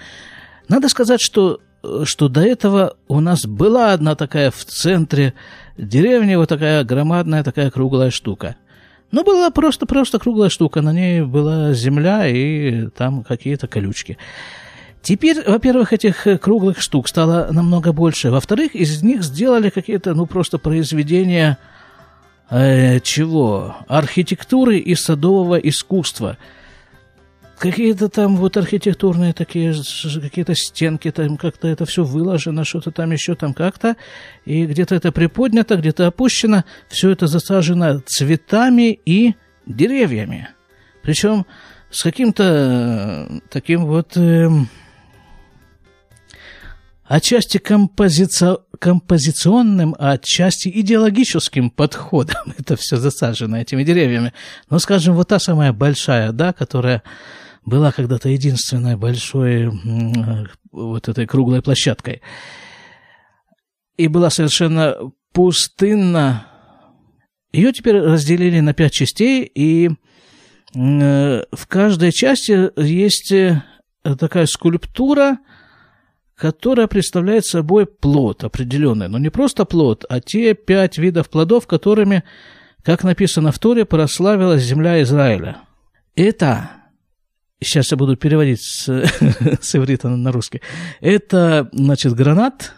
Надо 0.68 0.90
сказать, 0.90 1.22
что, 1.22 1.60
э, 1.84 2.04
что 2.06 2.30
до 2.30 2.42
этого 2.42 2.96
у 3.08 3.20
нас 3.20 3.46
была 3.46 3.94
одна 3.94 4.16
такая 4.16 4.52
в 4.52 4.66
центре 4.66 5.34
деревни, 5.78 6.36
вот 6.36 6.50
такая 6.50 6.84
громадная 6.84 7.44
такая 7.44 7.72
круглая 7.72 8.12
штука. 8.12 8.56
Ну, 9.12 9.24
была 9.24 9.52
просто-просто 9.52 10.18
круглая 10.18 10.50
штука, 10.50 10.82
на 10.82 10.92
ней 10.92 11.22
была 11.22 11.74
земля 11.74 12.28
и 12.28 12.88
там 12.88 13.24
какие-то 13.24 13.68
колючки. 13.68 14.18
Теперь, 15.04 15.44
во-первых, 15.46 15.94
этих 15.94 16.26
круглых 16.42 16.82
штук 16.82 17.08
стало 17.08 17.50
намного 17.52 17.92
больше. 17.92 18.32
Во-вторых, 18.32 18.74
из 18.74 19.04
них 19.04 19.22
сделали 19.24 19.70
какие-то, 19.70 20.16
ну, 20.16 20.26
просто 20.26 20.58
произведения 20.58 21.58
э, 22.50 23.02
чего? 23.02 23.76
Архитектуры 23.88 24.78
и 24.78 24.96
садового 24.96 25.58
искусства. 25.58 26.38
Какие-то 27.64 28.10
там 28.10 28.36
вот 28.36 28.58
архитектурные 28.58 29.32
такие, 29.32 29.74
какие-то 30.22 30.54
стенки, 30.54 31.10
там 31.12 31.38
как-то 31.38 31.70
это 31.70 31.86
все 31.86 32.04
выложено, 32.04 32.66
что-то 32.66 32.92
там 32.92 33.14
еще 33.14 33.36
там 33.36 33.54
как-то. 33.54 33.96
И 34.44 34.66
где-то 34.66 34.96
это 34.96 35.14
приподнято, 35.14 35.78
где-то 35.78 36.08
опущено. 36.08 36.66
Все 36.90 37.12
это 37.12 37.28
засажено 37.28 38.02
цветами 38.06 39.00
и 39.06 39.36
деревьями. 39.66 40.50
Причем 41.04 41.46
с 41.90 42.04
каким-то 42.04 43.30
э, 43.30 43.40
таким 43.50 43.86
вот... 43.86 44.18
Э, 44.18 44.50
отчасти 47.06 47.60
композици... 47.60 48.58
композиционным, 48.78 49.96
а 49.98 50.12
отчасти 50.12 50.68
идеологическим 50.68 51.70
подходом. 51.70 52.44
Это 52.58 52.76
все 52.76 52.98
засажено 52.98 53.58
этими 53.58 53.86
деревьями. 53.86 54.34
Но, 54.70 54.80
скажем, 54.80 55.16
вот 55.16 55.30
та 55.30 55.40
самая 55.40 55.72
большая, 55.72 56.34
да, 56.34 56.52
которая 56.52 57.04
была 57.66 57.92
когда-то 57.92 58.30
единственной 58.30 58.96
большой 58.96 59.72
вот 60.72 61.08
этой 61.08 61.26
круглой 61.28 61.62
площадкой. 61.62 62.22
И 63.98 64.08
была 64.08 64.30
совершенно 64.30 64.96
пустынна. 65.34 66.48
Ее 67.52 67.72
теперь 67.72 68.00
разделили 68.00 68.60
на 68.60 68.74
пять 68.74 68.94
частей, 68.94 69.44
и 69.44 69.92
в 70.74 71.68
каждой 71.68 72.12
части 72.12 72.72
есть 72.82 73.32
э, 73.32 73.62
такая 74.18 74.48
скульптура– 74.48 75.38
которая 76.36 76.88
представляет 76.88 77.46
собой 77.46 77.86
плод 77.86 78.44
определенный. 78.44 79.08
Но 79.08 79.18
не 79.18 79.30
просто 79.30 79.66
плод, 79.66 80.06
а 80.10 80.20
те 80.20 80.54
пять 80.54 80.98
видов 80.98 81.30
плодов, 81.30 81.68
которыми, 81.68 82.24
как 82.84 83.04
написано 83.04 83.52
в 83.52 83.60
Торе, 83.60 83.86
прославилась 83.86 84.64
земля 84.64 85.02
Израиля. 85.04 85.58
Это, 86.16 86.70
сейчас 87.64 87.92
я 87.92 87.98
буду 87.98 88.16
переводить 88.16 88.62
с, 88.62 88.86
с 89.62 89.76
иврита 89.76 90.10
на 90.10 90.32
русский. 90.32 90.62
Это, 91.02 91.70
значит, 91.72 92.14
гранат, 92.14 92.74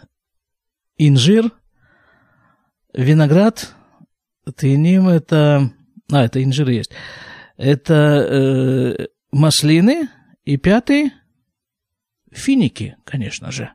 инжир, 0.96 1.50
виноград, 2.92 3.74
тыним, 4.56 5.08
это... 5.08 5.70
А, 6.10 6.24
это 6.24 6.42
инжир 6.42 6.68
есть. 6.68 6.92
Это 7.56 7.94
э, 7.94 9.06
маслины, 9.32 10.08
и 10.44 10.56
пятый– 10.56 11.12
финики, 12.36 12.96
конечно 13.04 13.50
же. 13.50 13.70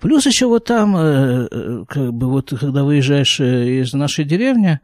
Плюс 0.00 0.26
еще 0.26 0.46
вот 0.46 0.64
там, 0.64 0.96
э, 0.96 1.48
э, 1.48 1.84
как 1.88 2.12
бы 2.12 2.28
вот, 2.28 2.52
когда 2.58 2.82
выезжаешь 2.82 3.38
э, 3.38 3.82
из 3.82 3.92
нашей 3.92 4.24
деревни, 4.24 4.80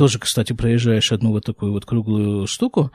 тоже, 0.00 0.18
кстати, 0.18 0.54
проезжаешь 0.54 1.12
одну 1.12 1.28
вот 1.28 1.44
такую 1.44 1.72
вот 1.72 1.84
круглую 1.84 2.46
штуку, 2.46 2.90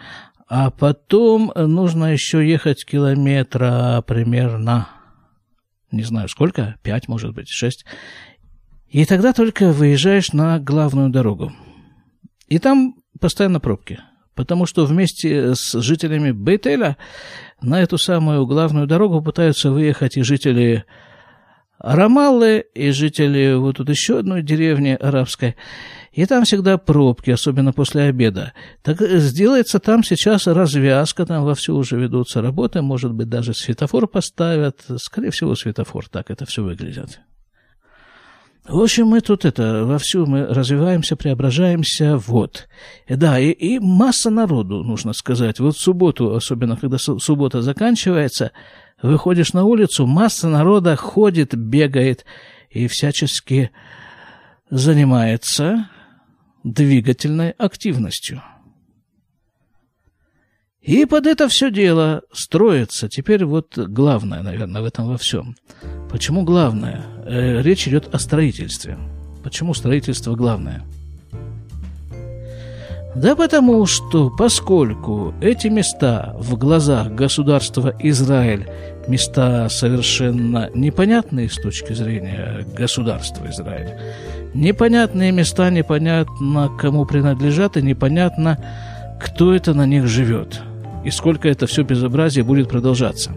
а 0.49 0.71
потом 0.71 1.51
нужно 1.55 2.11
еще 2.11 2.43
ехать 2.43 2.83
километра 2.83 4.03
примерно, 4.07 4.87
не 5.91 6.01
знаю 6.01 6.27
сколько, 6.29 6.77
пять, 6.81 7.07
может 7.07 7.35
быть, 7.35 7.47
шесть. 7.47 7.85
И 8.87 9.05
тогда 9.05 9.33
только 9.33 9.71
выезжаешь 9.71 10.33
на 10.33 10.57
главную 10.57 11.11
дорогу. 11.11 11.53
И 12.47 12.57
там 12.57 12.95
постоянно 13.19 13.59
пробки. 13.59 13.99
Потому 14.33 14.65
что 14.65 14.87
вместе 14.87 15.53
с 15.53 15.79
жителями 15.79 16.31
Бейтеля 16.31 16.97
на 17.61 17.83
эту 17.83 17.99
самую 17.99 18.47
главную 18.47 18.87
дорогу 18.87 19.21
пытаются 19.21 19.69
выехать 19.69 20.17
и 20.17 20.23
жители 20.23 20.85
Рамаллы, 21.79 22.65
и 22.73 22.91
жители 22.91 23.53
вот 23.55 23.77
тут 23.77 23.89
еще 23.89 24.19
одной 24.19 24.41
деревни 24.41 24.97
арабской. 24.99 25.55
И 26.13 26.25
там 26.25 26.45
всегда 26.45 26.77
пробки, 26.77 27.31
особенно 27.31 27.73
после 27.73 28.03
обеда. 28.03 28.53
Так 28.81 29.01
сделается 29.01 29.79
там 29.79 30.01
сейчас 30.01 30.47
развязка, 30.47 31.25
там 31.25 31.43
вовсю 31.43 31.75
уже 31.75 31.97
ведутся 31.97 32.41
работы, 32.41 32.81
может 32.81 33.13
быть, 33.13 33.27
даже 33.27 33.53
светофор 33.53 34.07
поставят. 34.07 34.85
Скорее 34.97 35.31
всего, 35.31 35.55
светофор, 35.55 36.07
так 36.07 36.31
это 36.31 36.45
все 36.45 36.63
выглядит. 36.63 37.19
В 38.67 38.81
общем, 38.81 39.07
мы 39.07 39.21
тут 39.21 39.45
это, 39.45 39.85
вовсю 39.85 40.25
мы 40.25 40.45
развиваемся, 40.45 41.15
преображаемся, 41.15 42.17
вот. 42.17 42.67
Да, 43.07 43.37
и, 43.37 43.51
и 43.51 43.77
масса 43.77 44.31
народу, 44.31 44.83
нужно 44.83 45.13
сказать. 45.13 45.59
Вот 45.59 45.75
в 45.75 45.79
субботу, 45.79 46.33
особенно 46.33 46.75
когда 46.75 46.97
суббота 46.97 47.61
заканчивается, 47.61 48.53
выходишь 49.01 49.53
на 49.53 49.63
улицу, 49.63 50.05
масса 50.05 50.47
народа 50.49 50.95
ходит, 50.95 51.55
бегает 51.55 52.25
и 52.69 52.87
всячески 52.87 53.71
занимается 54.69 55.89
двигательной 56.63 57.51
активностью. 57.51 58.41
И 60.81 61.05
под 61.05 61.25
это 61.25 61.47
все 61.47 61.71
дело 61.71 62.21
строится. 62.31 63.09
Теперь 63.09 63.43
вот 63.43 63.75
главное, 63.75 64.43
наверное, 64.43 64.83
в 64.83 64.85
этом 64.85 65.07
во 65.07 65.17
всем. 65.17 65.55
Почему 66.11 66.43
главное? 66.43 67.03
Э, 67.25 67.61
речь 67.63 67.87
идет 67.87 68.13
о 68.13 68.19
строительстве. 68.19 68.97
Почему 69.43 69.73
строительство 69.73 70.35
главное? 70.35 70.83
Да 73.15 73.33
потому 73.35 73.85
что, 73.85 74.29
поскольку 74.29 75.33
эти 75.39 75.67
места 75.67 76.35
в 76.37 76.57
глазах 76.57 77.11
государства 77.11 77.95
Израиль 77.99 78.67
места 79.07 79.69
совершенно 79.69 80.69
непонятные 80.73 81.49
с 81.49 81.55
точки 81.55 81.93
зрения 81.93 82.65
государства 82.75 83.49
Израиль, 83.49 83.97
непонятные 84.53 85.31
места, 85.31 85.69
непонятно 85.69 86.69
кому 86.77 87.05
принадлежат 87.05 87.77
и 87.77 87.81
непонятно, 87.81 88.59
кто 89.21 89.55
это 89.55 89.73
на 89.73 89.85
них 89.85 90.07
живет 90.07 90.61
и 91.05 91.09
сколько 91.09 91.47
это 91.47 91.67
все 91.67 91.83
безобразие 91.83 92.43
будет 92.43 92.67
продолжаться. 92.67 93.31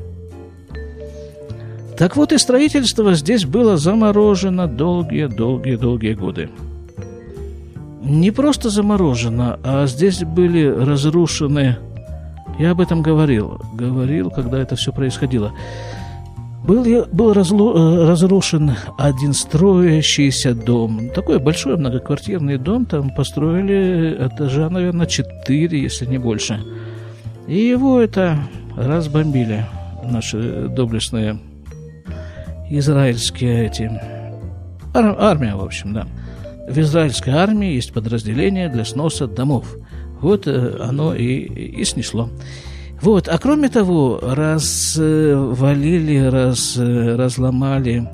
Так 1.96 2.16
вот 2.16 2.32
и 2.32 2.38
строительство 2.38 3.14
здесь 3.14 3.44
было 3.44 3.76
заморожено 3.76 4.66
долгие-долгие-долгие 4.66 6.14
годы. 6.14 6.50
Не 8.00 8.30
просто 8.30 8.70
заморожено, 8.70 9.58
а 9.62 9.86
здесь 9.86 10.22
были 10.22 10.66
разрушены... 10.66 11.76
Я 12.58 12.72
об 12.72 12.80
этом 12.80 13.02
говорил. 13.02 13.60
Говорил, 13.74 14.30
когда 14.30 14.58
это 14.58 14.74
все 14.74 14.92
происходило. 14.92 15.52
Был, 16.64 17.06
был 17.12 17.32
разлу, 17.32 17.76
э, 17.76 18.06
разрушен 18.06 18.72
один 18.98 19.32
строящийся 19.32 20.54
дом. 20.54 21.10
Такой 21.14 21.38
большой 21.38 21.76
многоквартирный 21.76 22.58
дом. 22.58 22.84
Там 22.84 23.10
построили 23.10 24.26
этажа, 24.26 24.68
наверное, 24.68 25.06
четыре, 25.06 25.80
если 25.80 26.06
не 26.06 26.18
больше. 26.18 26.60
И 27.46 27.56
его 27.58 28.00
это 28.00 28.38
разбомбили 28.76 29.64
наши 30.04 30.68
доблестные 30.68 31.38
израильские 32.70 33.66
эти... 33.66 33.90
Ар, 34.94 35.16
армия, 35.18 35.54
в 35.54 35.64
общем, 35.64 35.94
да. 35.94 36.06
В 36.68 36.78
израильской 36.78 37.32
армии 37.32 37.74
есть 37.74 37.92
подразделение 37.92 38.68
для 38.68 38.84
сноса 38.84 39.26
домов. 39.26 39.76
Вот 40.20 40.46
э, 40.46 40.76
оно 40.80 41.14
и, 41.14 41.44
и 41.80 41.84
снесло. 41.84 42.30
Вот, 43.00 43.28
а 43.28 43.38
кроме 43.38 43.68
того, 43.68 44.18
развалили, 44.20 46.18
раз, 46.18 46.76
разломали 46.76 48.08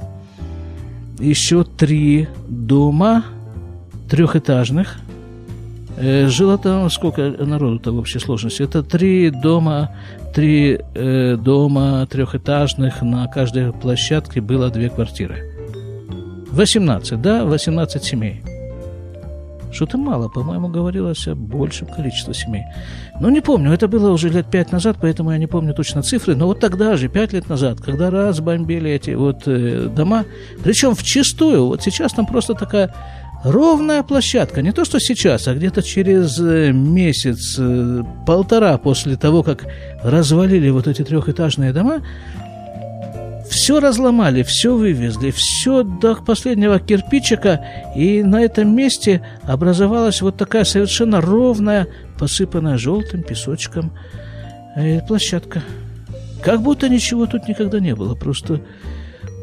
еще 1.19 1.65
три 1.65 2.29
дома 2.49 3.25
трехэтажных, 4.11 4.99
Э, 5.97 6.27
жило 6.29 6.59
там 6.59 6.91
сколько 6.91 7.23
народу-то 7.23 7.93
в 7.93 7.99
общей 7.99 8.19
сложности? 8.19 8.63
Это 8.63 8.83
три 8.83 9.31
дома, 9.31 9.91
три 10.35 10.81
э, 10.95 11.37
дома 11.37 12.07
трехэтажных, 12.11 13.03
на 13.03 13.27
каждой 13.29 13.73
площадке 13.73 14.41
было 14.41 14.71
две 14.71 14.89
квартиры. 14.89 15.54
18, 16.55 17.21
да, 17.21 17.45
18 17.45 18.03
семей. 18.03 18.43
Что-то 19.73 19.99
мало, 19.99 20.29
по-моему, 20.29 20.69
говорилось 20.69 21.27
о 21.27 21.35
большем 21.35 21.89
количестве 21.89 22.33
семей. 22.33 22.63
Ну, 23.21 23.29
не 23.29 23.41
помню, 23.41 23.73
это 23.73 23.89
было 23.89 24.13
уже 24.13 24.29
лет 24.29 24.47
пять 24.47 24.71
назад, 24.71 24.99
поэтому 25.01 25.33
я 25.33 25.39
не 25.39 25.49
помню 25.49 25.75
точно 25.75 26.03
цифры, 26.03 26.37
но 26.37 26.47
вот 26.47 26.61
тогда 26.61 26.97
же, 26.97 27.09
пять 27.09 27.33
лет 27.33 27.49
назад, 27.49 27.81
когда 27.81 28.09
раз 28.09 28.39
бомбили 28.39 28.89
эти 28.91 29.11
вот 29.11 29.43
э, 29.47 29.89
дома, 29.89 30.27
причем 30.63 30.95
в 30.95 31.03
чистую, 31.03 31.67
вот 31.67 31.83
сейчас 31.83 32.13
там 32.13 32.25
просто 32.25 32.55
такая 32.55 32.95
ровная 33.43 34.05
площадка. 34.05 34.63
Не 34.63 34.73
то, 34.73 34.85
что 34.85 35.01
сейчас, 35.01 35.49
а 35.49 35.55
где-то 35.55 35.83
через 35.83 36.39
э, 36.39 36.71
месяц, 36.73 37.57
э, 37.59 38.03
полтора 38.27 38.79
после 38.79 39.17
того, 39.17 39.43
как 39.43 39.67
развалили 40.05 40.71
вот 40.71 40.87
эти 40.87 41.03
трехэтажные 41.03 41.73
дома, 41.73 42.01
все 43.49 43.81
разломали, 43.81 44.43
все 44.43 44.75
вывезли, 44.75 45.31
все 45.31 45.83
до 45.83 46.17
последнего 46.17 46.79
кирпичика, 46.79 47.65
и 47.95 48.23
на 48.23 48.43
этом 48.43 48.75
месте 48.75 49.23
образовалась 49.43 50.23
вот 50.23 50.37
такая 50.37 50.65
совершенно 50.65 51.21
ровная, 51.21 51.87
посыпанная 52.19 52.79
желтым 52.79 53.23
песочком 53.23 53.93
э, 54.77 55.01
площадка. 55.07 55.63
Как 56.43 56.63
будто 56.63 56.89
ничего 56.89 57.27
тут 57.27 57.49
никогда 57.49 57.81
не 57.81 57.95
было, 57.95 58.15
просто 58.15 58.61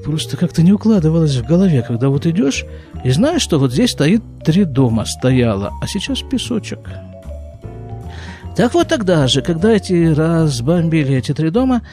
просто 0.04 0.36
как-то 0.36 0.64
не 0.64 0.74
укладывалось 0.74 1.36
в 1.36 1.46
голове, 1.46 1.84
когда 1.88 2.10
вот 2.10 2.26
идешь 2.26 2.66
и 3.04 3.12
знаешь, 3.12 3.42
что 3.42 3.60
вот 3.60 3.72
здесь 3.72 3.92
стоит 3.92 4.24
три 4.44 4.66
дома 4.66 5.06
стояло, 5.06 5.72
а 5.82 5.88
сейчас 5.88 6.22
песочек. 6.22 6.80
Так 8.56 8.74
вот 8.74 8.88
тогда 8.90 9.28
же, 9.28 9.42
когда 9.42 9.72
эти 9.72 10.14
разбомбили 10.14 11.16
эти 11.16 11.34
три 11.34 11.50
дома, 11.52 11.84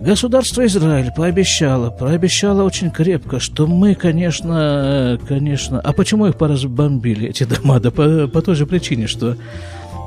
государство 0.00 0.64
Израиль 0.66 1.12
пообещало, 1.16 1.90
пообещало 1.90 2.62
очень 2.62 2.90
крепко, 2.90 3.40
что 3.40 3.66
мы, 3.66 3.94
конечно, 3.94 5.18
конечно... 5.28 5.80
А 5.80 5.92
почему 5.92 6.26
их 6.26 6.36
поразбомбили, 6.36 7.28
эти 7.28 7.44
дома? 7.44 7.80
Да 7.80 7.90
по, 7.90 8.28
по 8.28 8.42
той 8.42 8.54
же 8.54 8.66
причине, 8.66 9.06
что 9.06 9.36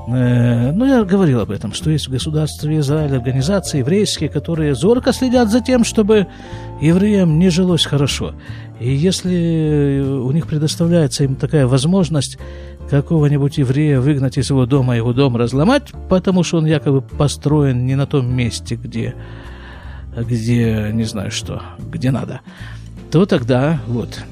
Э, 0.07 0.71
ну, 0.71 0.85
я 0.85 1.03
говорил 1.03 1.39
об 1.39 1.51
этом, 1.51 1.73
что 1.73 1.89
есть 1.89 2.07
в 2.07 2.11
государстве 2.11 2.79
Израиль 2.79 3.15
организации 3.15 3.79
еврейские, 3.79 4.29
которые 4.29 4.75
зорко 4.75 5.13
следят 5.13 5.49
за 5.49 5.61
тем, 5.61 5.83
чтобы 5.83 6.27
евреям 6.81 7.39
не 7.39 7.49
жилось 7.49 7.85
хорошо. 7.85 8.33
И 8.79 8.91
если 8.91 10.01
у 10.01 10.31
них 10.31 10.47
предоставляется 10.47 11.23
им 11.23 11.35
такая 11.35 11.67
возможность 11.67 12.37
какого-нибудь 12.89 13.57
еврея 13.57 14.01
выгнать 14.01 14.37
из 14.37 14.49
его 14.49 14.65
дома, 14.65 14.97
его 14.97 15.13
дом 15.13 15.37
разломать, 15.37 15.93
потому 16.09 16.43
что 16.43 16.57
он 16.57 16.65
якобы 16.65 17.01
построен 17.01 17.85
не 17.85 17.95
на 17.95 18.05
том 18.05 18.29
месте, 18.29 18.75
где, 18.75 19.15
где 20.15 20.91
не 20.93 21.03
знаю 21.03 21.31
что, 21.31 21.61
где 21.79 22.11
надо, 22.11 22.41
то 23.11 23.25
тогда 23.25 23.79
вот. 23.87 24.23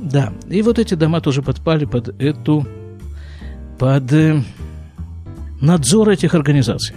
Да, 0.00 0.32
и 0.48 0.62
вот 0.62 0.78
эти 0.78 0.94
дома 0.94 1.20
тоже 1.20 1.42
подпали 1.42 1.84
под 1.84 2.20
эту, 2.20 2.66
под 3.78 4.12
э, 4.12 4.42
надзор 5.60 6.10
этих 6.10 6.34
организаций. 6.34 6.94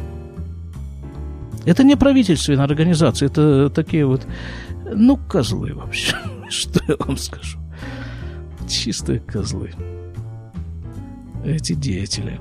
Это 1.65 1.83
не 1.83 1.95
правительственная 1.95 2.65
организация, 2.65 3.27
это 3.27 3.69
такие 3.69 4.05
вот, 4.05 4.25
ну, 4.93 5.17
козлы 5.17 5.73
вообще. 5.73 6.15
Что 6.49 6.81
я 6.87 6.95
вам 6.99 7.17
скажу? 7.17 7.59
Чистые 8.67 9.19
козлы. 9.19 9.71
Эти 11.43 11.73
деятели. 11.73 12.39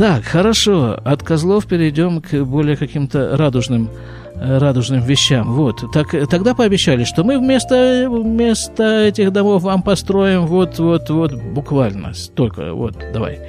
Так, 0.00 0.24
хорошо, 0.24 0.98
от 1.04 1.22
козлов 1.22 1.66
перейдем 1.66 2.22
к 2.22 2.32
более 2.44 2.74
каким-то 2.74 3.36
радужным, 3.36 3.90
радужным 4.34 5.02
вещам. 5.02 5.52
Вот, 5.52 5.84
так, 5.92 6.12
тогда 6.30 6.54
пообещали, 6.54 7.04
что 7.04 7.22
мы 7.22 7.38
вместо, 7.38 8.06
вместо 8.08 9.02
этих 9.02 9.30
домов 9.30 9.62
вам 9.62 9.82
построим 9.82 10.46
вот, 10.46 10.78
вот, 10.78 11.10
вот, 11.10 11.34
буквально 11.34 12.14
столько, 12.14 12.72
вот, 12.72 12.94
давай 13.12 13.40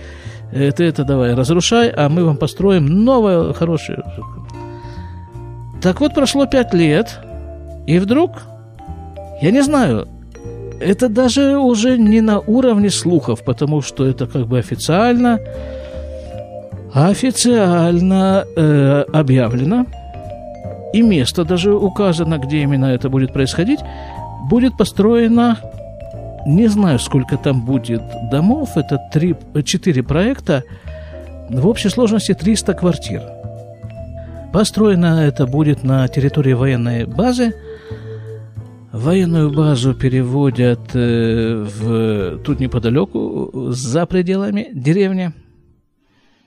ты 0.51 0.83
это 0.83 1.05
давай 1.05 1.35
разрушай, 1.35 1.89
а 1.89 2.09
мы 2.09 2.25
вам 2.25 2.35
построим 2.35 2.85
новое 2.85 3.53
хорошее. 3.53 4.03
Так 5.81 6.01
вот, 6.01 6.13
прошло 6.13 6.47
пять 6.47 6.73
лет, 6.73 7.17
и 7.87 7.97
вдруг 7.97 8.41
Я 9.41 9.51
не 9.51 9.63
знаю, 9.63 10.05
это 10.81 11.07
даже 11.07 11.59
уже 11.59 11.97
не 11.97 12.19
на 12.19 12.39
уровне 12.39 12.89
слухов, 12.89 13.41
потому 13.45 13.81
что 13.81 14.05
это 14.05 14.27
как 14.27 14.47
бы 14.47 14.59
официально, 14.59 15.39
официально 16.93 18.45
э, 18.55 19.03
объявлено, 19.13 19.85
и 20.93 21.01
место 21.01 21.43
даже 21.45 21.73
указано, 21.73 22.37
где 22.37 22.61
именно 22.61 22.85
это 22.85 23.09
будет 23.09 23.33
происходить, 23.33 23.79
будет 24.49 24.77
построено, 24.77 25.57
не 26.45 26.67
знаю, 26.67 26.99
сколько 26.99 27.37
там 27.37 27.65
будет 27.65 28.01
домов, 28.31 28.75
это 28.75 28.99
три, 29.11 29.35
четыре 29.63 30.03
проекта, 30.03 30.63
в 31.49 31.67
общей 31.67 31.89
сложности 31.89 32.33
300 32.33 32.73
квартир. 32.73 33.21
Построено 34.51 35.21
это 35.21 35.47
будет 35.47 35.83
на 35.83 36.07
территории 36.07 36.53
военной 36.53 37.05
базы– 37.05 37.53
Военную 38.91 39.49
базу 39.51 39.93
переводят 39.93 40.93
э, 40.93 41.63
в, 41.63 42.39
тут 42.39 42.59
неподалеку, 42.59 43.49
за 43.69 44.05
пределами 44.05 44.69
деревни. 44.73 45.31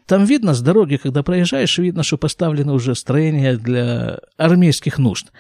Там 0.07 0.25
видно 0.25 0.55
с 0.55 0.61
дороги, 0.61 0.97
когда 0.97 1.23
проезжаешь, 1.23 1.79
видно, 1.79 2.03
что 2.03 2.19
поставлено 2.19 2.75
уже 2.75 2.95
строение 2.95 3.57
для 3.57 4.19
армейских 4.37 4.99
нужд. 4.99 5.33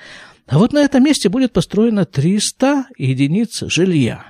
А 0.46 0.58
вот 0.58 0.72
на 0.72 0.78
этом 0.78 1.02
месте 1.04 1.28
будет 1.28 1.52
построено 1.52 2.04
300 2.04 2.86
единиц 2.96 3.62
жилья. 3.66 4.24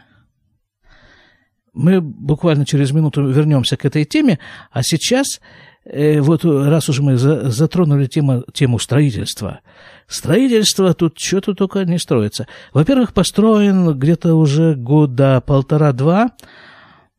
Мы 1.73 2.01
буквально 2.01 2.67
через 2.67 2.93
минуту 2.93 3.27
вернемся 3.27 3.77
к 3.77 3.85
этой 3.85 4.05
теме, 4.05 4.39
а 4.71 4.83
сейчас, 4.83 5.41
э, 5.85 6.21
вот 6.21 6.45
раз 6.45 6.89
уже 6.89 7.03
мы 7.03 7.17
за, 7.17 7.51
затронули 7.51 8.07
тему, 8.07 8.45
тему 8.53 8.79
строительства– 8.79 9.61
Строительство 10.07 10.93
тут 10.93 11.19
что-то 11.19 11.55
только 11.55 11.85
не 11.85 11.99
строится. 11.99 12.47
Во-первых, 12.73 13.15
построен 13.15 13.99
где-то 13.99 14.35
уже 14.35 14.75
года 14.75 15.41
полтора-два 15.41 16.33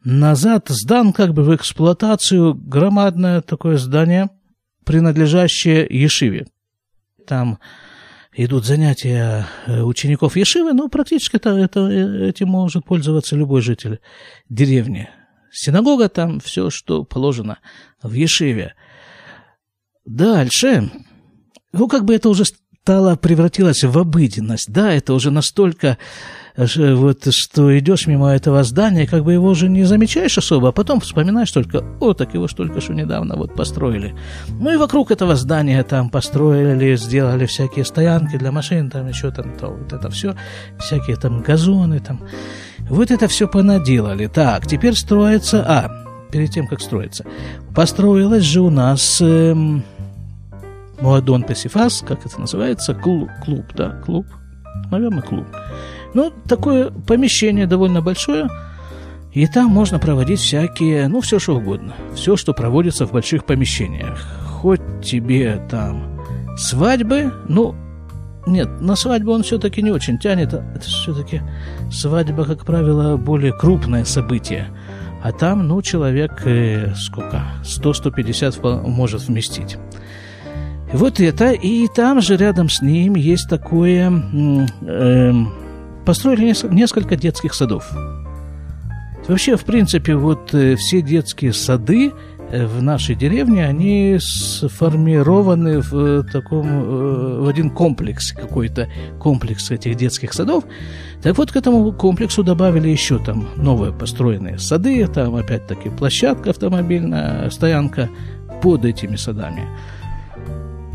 назад, 0.05 0.67
сдан 0.69 1.11
как 1.11 1.33
бы 1.33 1.43
в 1.43 1.55
эксплуатацию 1.55 2.53
громадное 2.53 3.41
такое 3.41 3.77
здание, 3.77 4.29
принадлежащее 4.85 5.85
Ешиве. 5.89 6.47
Там 7.27 7.59
идут 8.33 8.65
занятия 8.65 9.47
э, 9.65 9.81
учеников 9.81 10.35
Ешивы, 10.35 10.73
но 10.73 10.87
практически 10.87 11.37
это, 11.37 11.49
это, 11.49 11.89
этим 11.89 12.49
может 12.49 12.85
пользоваться 12.85 13.35
любой 13.35 13.61
житель 13.61 13.99
деревни. 14.47 15.09
Синагога 15.51 16.09
там, 16.09 16.39
все, 16.39 16.69
что 16.69 17.03
положено 17.03 17.59
в 18.03 18.13
Ешиве. 18.13 18.75
Дальше, 20.05 20.91
ну, 21.73 21.87
как 21.87 22.05
бы 22.05 22.13
это 22.13 22.29
уже 22.29 22.43
стало, 22.45 23.15
превратилось 23.15 23.83
в 23.83 23.97
обыденность. 23.97 24.71
Да, 24.71 24.91
это 24.91 25.13
уже 25.13 25.31
настолько, 25.31 25.87
э, 25.87 25.97
вот, 26.57 27.33
что 27.33 27.77
идешь 27.77 28.07
мимо 28.07 28.29
этого 28.29 28.63
здания, 28.63 29.05
как 29.05 29.23
бы 29.23 29.33
его 29.33 29.49
уже 29.49 29.67
не 29.67 29.83
замечаешь 29.83 30.37
особо, 30.37 30.69
а 30.69 30.71
потом 30.71 31.01
вспоминаешь 31.01 31.51
только, 31.51 31.83
о, 31.99 32.13
так 32.13 32.33
его 32.33 32.47
ж 32.47 32.53
только 32.53 32.79
что 32.79 32.93
недавно 32.93 33.35
вот 33.35 33.53
построили. 33.55 34.15
Ну 34.47 34.73
и 34.73 34.77
вокруг 34.77 35.11
этого 35.11 35.35
здания 35.35 35.83
там 35.83 36.09
построили, 36.09 36.95
сделали 36.95 37.45
всякие 37.45 37.83
стоянки 37.83 38.37
для 38.37 38.51
машин, 38.51 38.89
там 38.89 39.07
еще 39.07 39.31
там 39.31 39.57
то, 39.57 39.67
вот 39.67 39.91
это 39.91 40.09
все, 40.09 40.35
всякие 40.79 41.17
там 41.17 41.41
газоны 41.41 41.99
там. 41.99 42.21
Вот 42.89 43.11
это 43.11 43.27
все 43.27 43.47
понаделали. 43.47 44.27
Так, 44.27 44.65
теперь 44.67 44.95
строится, 44.95 45.65
а, 45.67 46.05
перед 46.31 46.51
тем, 46.51 46.67
как 46.67 46.79
строится, 46.79 47.25
построилась 47.73 48.43
же 48.43 48.61
у 48.61 48.69
нас... 48.69 49.19
Эм, 49.21 49.83
Муадон 51.01 51.43
Песифас, 51.43 52.01
как 52.07 52.25
это 52.25 52.39
называется, 52.39 52.93
клуб, 52.93 53.29
клуб, 53.43 53.65
да, 53.75 53.89
клуб, 54.05 54.25
наверное, 54.91 55.21
клуб. 55.21 55.45
Ну, 56.15 56.32
такое 56.47 56.91
помещение 56.91 57.67
довольно 57.67 58.01
большое, 58.01 58.47
и 59.34 59.45
там 59.47 59.69
можно 59.69 59.99
проводить 59.99 60.39
всякие, 60.39 61.10
ну, 61.10 61.19
все 61.19 61.39
что 61.39 61.58
угодно. 61.58 61.93
Все, 62.15 62.38
что 62.38 62.54
проводится 62.54 63.06
в 63.06 63.12
больших 63.12 63.43
помещениях. 63.43 64.17
Хоть 64.45 64.80
тебе 65.04 65.62
там 65.69 66.21
свадьбы, 66.58 67.34
ну, 67.49 67.75
нет, 68.47 68.80
на 68.80 68.95
свадьбу 68.95 69.34
он 69.34 69.43
все-таки 69.43 69.82
не 69.82 69.91
очень 69.91 70.17
тянет. 70.17 70.54
Это 70.54 70.80
все-таки 70.80 71.41
свадьба, 71.91 72.45
как 72.45 72.63
правило, 72.63 73.17
более 73.17 73.51
крупное 73.51 74.06
событие. 74.06 74.69
А 75.21 75.34
там, 75.34 75.67
ну, 75.67 75.82
человек, 75.82 76.43
э, 76.45 76.93
сколько, 76.95 77.43
100-150 77.65 78.88
может 78.88 79.28
вместить. 79.28 79.75
Вот 80.93 81.19
это, 81.19 81.51
и 81.51 81.89
там 81.93 82.21
же 82.21 82.38
рядом 82.38 82.69
с 82.69 82.82
ним 82.82 83.15
есть 83.15 83.49
такое... 83.49 84.13
Э, 84.82 85.34
построили 86.05 86.53
несколько 86.73 87.15
детских 87.15 87.53
садов. 87.53 87.91
Вообще, 89.27 89.55
в 89.55 89.65
принципе, 89.65 90.15
вот 90.15 90.53
э, 90.53 90.75
все 90.75 91.01
детские 91.01 91.51
сады 91.51 92.11
э, 92.51 92.67
в 92.67 92.83
нашей 92.83 93.15
деревне, 93.15 93.65
они 93.65 94.17
сформированы 94.19 95.81
в 95.81 95.95
э, 95.95 96.23
таком, 96.31 97.41
в 97.43 97.47
один 97.47 97.71
комплекс 97.71 98.31
какой-то, 98.31 98.87
комплекс 99.19 99.71
этих 99.71 99.95
детских 99.95 100.31
садов. 100.33 100.63
Так 101.23 101.39
вот, 101.39 101.51
к 101.51 101.55
этому 101.55 101.91
комплексу 101.91 102.43
добавили 102.43 102.87
еще 102.87 103.17
там 103.17 103.47
новые 103.55 103.91
построенные 103.91 104.59
сады, 104.59 105.07
там 105.07 105.35
опять-таки 105.35 105.89
площадка 105.89 106.51
автомобильная, 106.51 107.49
стоянка 107.49 108.09
под 108.61 108.85
этими 108.85 109.15
садами. 109.15 109.67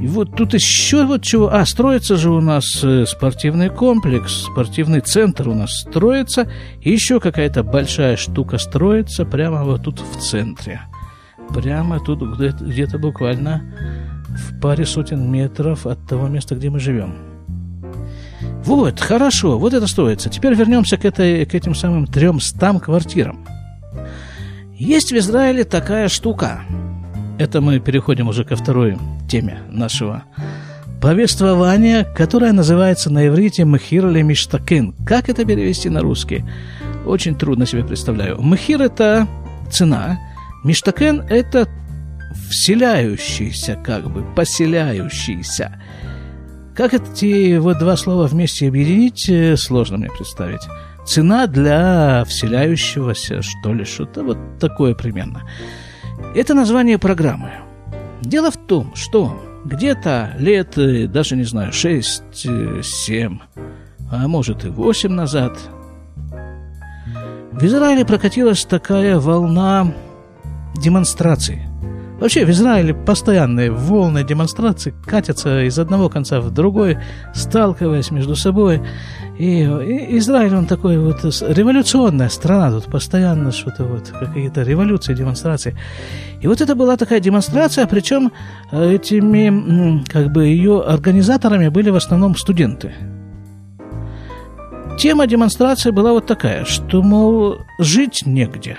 И 0.01 0.07
вот 0.07 0.35
тут 0.35 0.55
еще 0.55 1.05
вот 1.05 1.23
чего. 1.23 1.53
А, 1.53 1.67
строится 1.67 2.17
же 2.17 2.31
у 2.31 2.41
нас 2.41 2.83
э, 2.83 3.05
спортивный 3.07 3.69
комплекс, 3.69 4.47
спортивный 4.51 5.01
центр 5.01 5.49
у 5.49 5.55
нас 5.55 5.81
строится. 5.81 6.51
И 6.81 6.91
еще 6.91 7.21
какая-то 7.21 7.63
большая 7.63 8.17
штука 8.17 8.57
строится 8.57 9.27
прямо 9.27 9.63
вот 9.63 9.83
тут 9.85 10.01
в 10.01 10.19
центре. 10.19 10.81
Прямо 11.51 12.01
тут 12.01 12.23
где-то, 12.23 12.99
буквально 12.99 13.63
в 14.29 14.59
паре 14.61 14.87
сотен 14.87 15.31
метров 15.31 15.87
от 15.87 16.07
того 16.07 16.29
места, 16.29 16.55
где 16.55 16.71
мы 16.71 16.81
живем. 16.81 17.17
Вот, 18.65 19.01
хорошо, 19.01 19.59
вот 19.59 19.75
это 19.75 19.87
строится. 19.87 20.31
Теперь 20.31 20.55
вернемся 20.55 20.97
к, 20.97 21.05
этой, 21.05 21.45
к 21.45 21.55
этим 21.55 21.75
самым 21.75 22.07
тремстам 22.07 22.81
квартирам. 22.81 23.45
Есть 24.79 25.13
в 25.13 25.17
Израиле 25.17 25.65
такая 25.65 26.09
штука– 26.09 26.63
это 27.41 27.63
мы 27.63 27.81
переходим 27.81 28.29
уже 28.29 28.45
ко 28.45 28.55
второй 28.55 28.99
теме 29.27 29.61
нашего 29.71 30.25
повествования, 31.01 32.05
которое 32.05 32.53
называется 32.53 33.09
на 33.09 33.27
иврите 33.27 33.65
«Мехир 33.65 34.07
или 34.09 34.21
Миштакен». 34.21 34.95
Как 35.07 35.31
это 35.31 35.47
перевести 35.47 35.89
на 35.89 36.03
русский? 36.03 36.45
Очень 37.07 37.35
трудно 37.35 37.65
себе 37.65 37.83
представляю. 37.83 38.43
Мехир– 38.43 38.83
это 38.83 39.27
цена, 39.71 40.19
Миштакен– 40.65 41.23
это 41.31 41.67
вселяющийся, 42.51 43.77
как 43.83 44.11
бы, 44.11 44.23
поселяющийся. 44.37 45.81
Как 46.77 46.93
эти 46.93 47.57
вот 47.57 47.79
два 47.79 47.97
слова 47.97 48.27
вместе 48.27 48.69
объединить, 48.69 49.31
э, 49.31 49.57
сложно 49.57 49.97
мне 49.97 50.11
представить. 50.11 50.69
Цена 51.07 51.47
для 51.47 52.25
вселяющегося, 52.29 53.41
что 53.41 53.73
ли, 53.73 53.85
что-то 53.85 54.25
вот 54.25 54.59
такое 54.61 54.95
примерно. 54.95 55.43
Это 56.35 56.55
название 56.55 56.99
программы. 56.99 57.51
Дело 58.23 58.51
в 58.51 58.57
том, 58.57 58.95
что 58.95 59.37
где-то 59.65 60.35
лет, 60.39 60.79
э, 60.79 61.07
даже 61.07 61.37
не 61.37 61.45
знаю, 61.45 61.73
6-7, 61.73 63.41
а 64.11 64.29
может 64.29 64.65
и 64.65 64.69
8 64.69 65.11
назад, 65.13 65.59
в 67.53 67.65
Израиле 67.65 68.05
прокатилась 68.05 68.65
такая 68.65 69.19
волна 69.19 69.93
демонстраций. 70.77 71.70
Вообще 72.21 72.45
в 72.45 72.51
Израиле 72.51 72.93
постоянные 72.93 73.71
волны 73.71 74.23
демонстраций 74.23 74.93
катятся 75.07 75.63
из 75.63 75.79
одного 75.79 76.11
конца 76.11 76.43
в 76.43 76.51
другой, 76.51 76.99
сталкиваясь 77.35 78.11
между 78.11 78.37
собой. 78.37 78.83
И, 79.39 79.63
Израиль, 80.19 80.55
он 80.55 80.67
такой 80.67 80.99
вот 80.99 81.25
революционная 81.25 82.29
страна, 82.29 82.73
тут 82.73 82.93
постоянно 82.93 83.53
что-то 83.53 83.85
вот, 83.85 84.09
какие-то 84.09 84.63
революции, 84.63 85.15
демонстрации. 85.15 85.79
И 86.43 86.47
вот 86.47 86.61
это 86.61 86.75
была 86.75 86.99
такая 86.99 87.21
демонстрация, 87.21 87.87
причем 87.87 88.33
э, 88.71 88.97
этими, 88.97 90.05
как 90.05 90.31
бы, 90.31 90.45
ее 90.45 90.83
организаторами 90.83 91.69
были 91.69 91.89
в 91.89 91.97
основном 91.97 92.37
студенты. 92.37 92.93
Тема 94.99 95.27
демонстрации 95.27 95.91
была 95.91 96.13
вот 96.13 96.27
такая, 96.27 96.67
что, 96.67 97.03
мол, 97.03 97.57
жить 97.79 98.25
негде. 98.27 98.77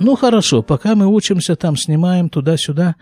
Ну, 0.00 0.16
хорошо, 0.16 0.62
пока 0.62 0.94
мы 0.94 1.06
учимся 1.06 1.56
там, 1.56 1.76
снимаем 1.76 2.28
туда-сюда, 2.28 2.96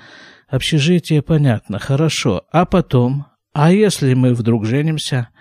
общежитие, 0.48 1.22
понятно, 1.22 1.78
хорошо. 1.78 2.44
А 2.50 2.64
потом, 2.64 3.26
а 3.52 3.72
если 3.72 4.14
мы 4.14 4.34
вдруг 4.34 4.64
женимся– 4.64 5.28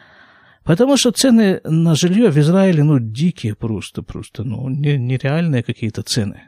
Потому 0.66 0.98
что 0.98 1.12
цены 1.12 1.62
на 1.64 1.94
жилье 1.94 2.32
в 2.32 2.38
Израиле, 2.40 2.84
ну, 2.84 2.98
дикие 3.00 3.54
просто, 3.54 4.02
просто, 4.02 4.44
ну, 4.44 4.68
нереальные 4.68 5.62
какие-то 5.62 6.02
цены. 6.02 6.42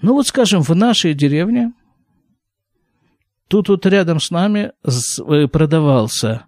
Ну, 0.00 0.14
вот, 0.14 0.26
скажем, 0.26 0.62
в 0.62 0.74
нашей 0.74 1.12
деревне, 1.12 1.74
тут 3.48 3.68
вот 3.68 3.84
рядом 3.84 4.20
с 4.20 4.30
нами 4.30 4.72
э, 4.82 5.48
продавался 5.48 6.46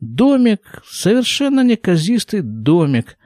Домик, 0.00 0.82
совершенно 0.88 1.62
неказистый 1.62 2.40
домик. 2.40 3.18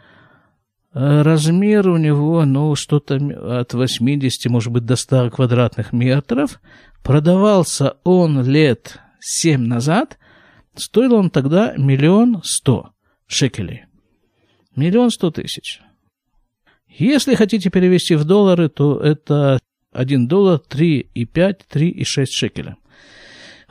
Э, 0.95 1.23
размер 1.23 1.89
у 1.89 1.97
него, 1.97 2.45
ну, 2.45 2.75
что-то 2.75 3.17
от 3.61 3.73
80, 3.73 4.51
может 4.51 4.73
быть, 4.73 4.85
до 4.85 4.97
100 4.97 5.31
квадратных 5.31 5.93
метров. 5.93 6.61
Продавался 7.03 7.97
он 8.05 8.45
лет 8.45 8.99
7 9.21 9.61
назад. 9.61 10.19
Стоил 10.75 11.15
он 11.15 11.31
тогда 11.31 11.75
миллион 11.77 12.43
сто 12.45 12.91
шекелей. 13.27 13.85
Миллион 14.77 15.11
сто 15.11 15.31
тысяч. 15.31 15.81
Если 16.89 17.35
хотите 17.35 17.71
перевести 17.71 18.15
в 18.15 18.25
доллары, 18.25 18.69
то 18.69 19.01
это 19.01 19.59
1 19.93 20.29
доллар 20.29 20.61
3,5, 20.69 21.61
3,6 21.73 22.27
шекеля. 22.31 22.77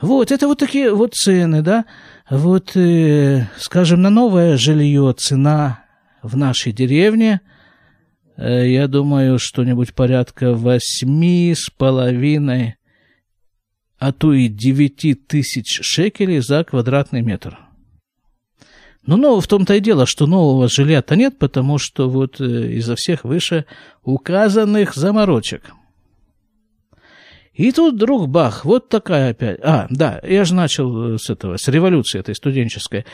Вот, 0.00 0.32
это 0.32 0.48
вот 0.48 0.58
такие 0.58 0.92
вот 0.92 1.14
цены, 1.14 1.62
да. 1.62 1.84
Вот, 2.28 2.76
э, 2.76 3.46
скажем, 3.58 4.02
на 4.02 4.10
новое 4.10 4.56
жилье 4.56 5.14
цена 5.16 5.81
в 6.22 6.36
нашей 6.36 6.72
деревне, 6.72 7.40
э, 8.36 8.70
я 8.70 8.88
думаю, 8.88 9.38
что-нибудь 9.38 9.94
порядка 9.94 10.54
восьми 10.54 11.54
с 11.56 11.70
половиной, 11.70 12.76
а 13.98 14.12
то 14.12 14.32
и 14.32 14.48
девяти 14.48 15.14
тысяч 15.14 15.80
шекелей 15.82 16.40
за 16.40 16.64
квадратный 16.64 17.22
метр. 17.22 17.58
Но 19.04 19.16
ну, 19.16 19.40
в 19.40 19.48
том-то 19.48 19.74
и 19.74 19.80
дело, 19.80 20.06
что 20.06 20.26
нового 20.26 20.68
жилья-то 20.68 21.16
нет, 21.16 21.38
потому 21.38 21.78
что 21.78 22.08
вот 22.08 22.40
э, 22.40 22.72
из-за 22.74 22.96
всех 22.96 23.24
выше 23.24 23.66
указанных 24.02 24.94
заморочек– 24.94 25.72
и 27.54 27.70
тут 27.70 27.94
вдруг 27.94 28.28
бах, 28.28 28.64
вот 28.64 28.88
такая 28.88 29.30
опять. 29.30 29.60
А, 29.62 29.86
да, 29.90 30.20
я 30.22 30.44
же 30.44 30.54
начал 30.54 31.18
с 31.18 31.28
этого, 31.28 31.58
с 31.58 31.68
революции 31.68 32.18
этой 32.18 32.34
студенческой. 32.34 33.04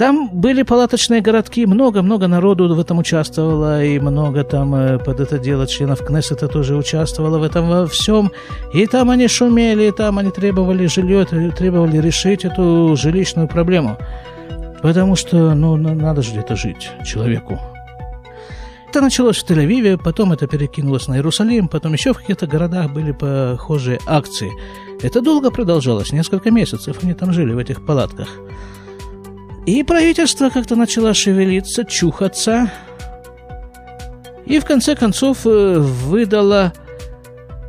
Там 0.00 0.30
были 0.32 0.62
палаточные 0.62 1.20
городки, 1.20 1.66
много-много 1.66 2.26
народу 2.26 2.74
в 2.74 2.80
этом 2.80 3.00
участвовало, 3.00 3.84
и 3.84 3.98
много 3.98 4.44
там 4.44 4.74
э, 4.74 4.98
под 4.98 5.20
это 5.20 5.38
дело 5.38 5.66
членов 5.66 6.02
Кнессета 6.02 6.48
тоже 6.48 6.74
участвовало 6.74 7.36
в 7.36 7.42
этом 7.42 7.68
во 7.68 7.86
всем. 7.86 8.32
И 8.72 8.86
там 8.86 9.10
они 9.10 9.28
шумели, 9.28 9.88
и 9.88 9.90
там 9.90 10.18
они 10.18 10.30
требовали 10.30 10.86
жилье, 10.86 11.26
требовали 11.26 11.98
решить 11.98 12.46
эту 12.46 12.96
жилищную 12.96 13.46
проблему. 13.46 13.98
Потому 14.80 15.16
что, 15.16 15.54
ну, 15.54 15.76
надо 15.76 16.22
же 16.22 16.30
где-то 16.30 16.56
жить 16.56 16.90
человеку. 17.04 17.60
Это 18.88 19.02
началось 19.02 19.36
в 19.36 19.46
Тель-Авиве, 19.46 20.00
потом 20.02 20.32
это 20.32 20.46
перекинулось 20.46 21.08
на 21.08 21.16
Иерусалим, 21.16 21.68
потом 21.68 21.92
еще 21.92 22.14
в 22.14 22.20
каких-то 22.20 22.46
городах 22.46 22.90
были 22.90 23.12
похожие 23.12 23.98
акции. 24.06 24.50
Это 25.02 25.20
долго 25.20 25.50
продолжалось, 25.50 26.10
несколько 26.10 26.50
месяцев 26.50 26.96
они 27.02 27.12
там 27.12 27.34
жили 27.34 27.52
в 27.52 27.58
этих 27.58 27.84
палатках. 27.84 28.28
И 29.66 29.82
правительство 29.82 30.50
как-то 30.50 30.74
начало 30.74 31.14
шевелиться, 31.14 31.84
чухаться, 31.84 32.70
и 34.46 34.58
в 34.58 34.64
конце 34.64 34.96
концов 34.96 35.46
э, 35.46 35.78
выдало 35.78 36.72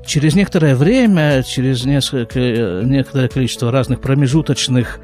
через 0.05 0.33
некоторое 0.33 0.75
время, 0.75 1.43
через 1.43 1.85
несколько, 1.85 2.39
некоторое 2.83 3.27
количество 3.27 3.71
разных 3.71 4.01
промежуточных 4.01 4.99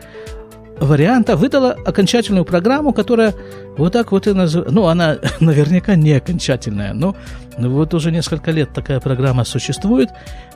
варианта 0.80 1.36
выдала 1.36 1.73
окончательную 1.86 2.45
программу, 2.45 2.93
которая 2.93 3.34
вот 3.78 3.93
так 3.93 4.12
вот 4.12 4.28
и 4.28 4.34
называется. 4.34 4.73
Ну, 4.73 4.88
она 4.88 5.17
наверняка 5.39 5.95
не 5.95 6.13
окончательная, 6.13 6.93
но 6.93 7.15
вот 7.58 7.93
уже 7.93 8.12
несколько 8.12 8.52
лет 8.52 8.73
такая 8.73 9.00
программа 9.00 9.43
существует. 9.43 10.10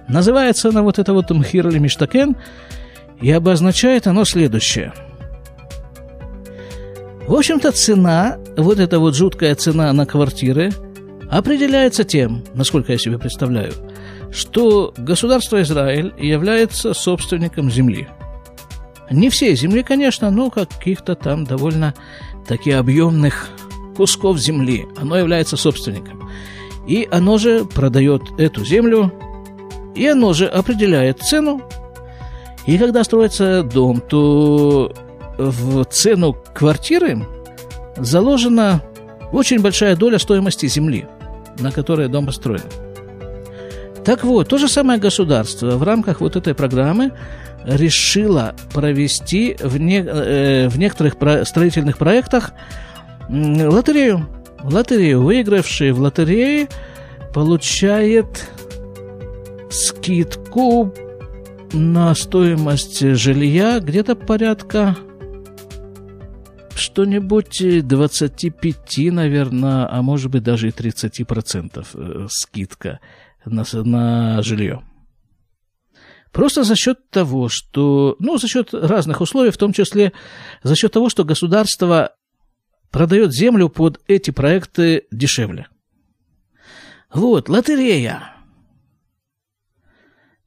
Называется 0.07 0.69
она 0.69 0.81
вот 0.81 0.97
это 0.97 1.13
вот 1.13 1.29
Мхир 1.29 1.67
или 1.67 1.77
Миштакен, 1.77 2.35
и 3.21 3.31
обозначает 3.31 4.07
оно 4.07 4.25
следующее. 4.25 4.93
В 7.27 7.33
общем-то, 7.33 7.71
цена, 7.71 8.37
вот 8.57 8.79
эта 8.79 8.99
вот 8.99 9.15
жуткая 9.15 9.55
цена 9.55 9.93
на 9.93 10.05
квартиры, 10.05 10.71
определяется 11.29 12.03
тем, 12.03 12.43
насколько 12.53 12.91
я 12.91 12.97
себе 12.97 13.17
представляю, 13.17 13.73
что 14.31 14.93
государство 14.97 15.61
Израиль 15.61 16.13
является 16.17 16.93
собственником 16.93 17.71
земли– 17.71 18.07
не 19.11 19.29
все 19.29 19.53
земли, 19.55 19.83
конечно, 19.83 20.31
но 20.31 20.49
каких-то 20.49 21.15
там 21.15 21.43
довольно 21.43 21.93
таких 22.47 22.77
объемных 22.77 23.49
кусков 23.95 24.39
земли. 24.39 24.85
Оно 24.97 25.17
является 25.17 25.57
собственником. 25.57 26.29
И 26.87 27.07
оно 27.11 27.37
же 27.37 27.65
продает 27.65 28.21
эту 28.37 28.63
землю, 28.65 29.11
и 29.95 30.07
оно 30.07 30.33
же 30.33 30.47
определяет 30.47 31.19
цену. 31.19 31.61
И 32.65 32.77
когда 32.77 33.03
строится 33.03 33.63
дом, 33.63 34.01
то 34.01 34.93
в 35.37 35.83
цену 35.85 36.35
квартиры 36.53 37.25
заложена 37.97 38.81
очень 39.31 39.61
большая 39.61 39.95
доля 39.95 40.19
стоимости 40.19 40.67
земли, 40.67 41.07
на 41.59 41.71
которой 41.71 42.07
дом 42.07 42.25
построен. 42.25 42.63
Так 44.03 44.23
вот, 44.23 44.49
то 44.49 44.57
же 44.57 44.67
самое 44.67 44.99
государство 44.99 45.77
в 45.77 45.83
рамках 45.83 46.21
вот 46.21 46.35
этой 46.35 46.55
программы 46.55 47.11
решила 47.63 48.55
провести 48.73 49.55
в, 49.59 49.77
не, 49.77 50.03
э, 50.03 50.67
в 50.67 50.79
некоторых 50.79 51.17
про, 51.17 51.45
строительных 51.45 51.97
проектах 51.97 52.51
лотерею. 53.29 54.27
Лотерею. 54.63 55.21
Выигравший 55.21 55.91
в 55.91 55.99
лотерее 55.99 56.67
получает 57.33 58.49
скидку 59.69 60.93
на 61.71 62.13
стоимость 62.15 63.15
жилья 63.15 63.79
где-то 63.79 64.15
порядка 64.15 64.97
что-нибудь 66.77 67.87
25, 67.87 68.97
наверное, 69.11 69.87
а 69.91 70.01
может 70.01 70.31
быть 70.31 70.43
даже 70.43 70.69
и 70.69 70.71
30% 70.71 71.87
э, 71.93 72.27
скидка 72.29 72.99
на, 73.45 73.63
на 73.73 74.41
жилье. 74.41 74.83
Просто 76.31 76.63
за 76.63 76.75
счет 76.75 77.09
того, 77.09 77.49
что, 77.49 78.15
ну, 78.19 78.37
за 78.37 78.47
счет 78.47 78.73
разных 78.73 79.21
условий, 79.21 79.51
в 79.51 79.57
том 79.57 79.73
числе 79.73 80.13
за 80.63 80.75
счет 80.75 80.93
того, 80.93 81.09
что 81.09 81.25
государство 81.25 82.15
продает 82.89 83.33
землю 83.33 83.69
под 83.69 84.01
эти 84.07 84.31
проекты 84.31 85.03
дешевле. 85.11 85.67
Вот, 87.13 87.49
лотерея. 87.49 88.35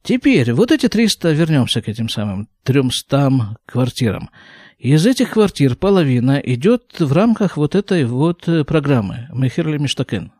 Теперь, 0.01 0.53
вот 0.53 0.71
эти 0.71 0.87
300, 0.87 1.31
вернемся 1.31 1.81
к 1.81 1.87
этим 1.87 2.09
самым 2.09 2.47
300 2.63 3.57
квартирам. 3.65 4.29
Из 4.77 5.05
этих 5.05 5.31
квартир 5.31 5.75
половина 5.75 6.37
идет 6.37 6.99
в 6.99 7.13
рамках 7.13 7.57
вот 7.57 7.75
этой 7.75 8.05
вот 8.05 8.47
программы 8.67 9.27
Мехерли 9.31 9.77
Миштакен. 9.77 10.31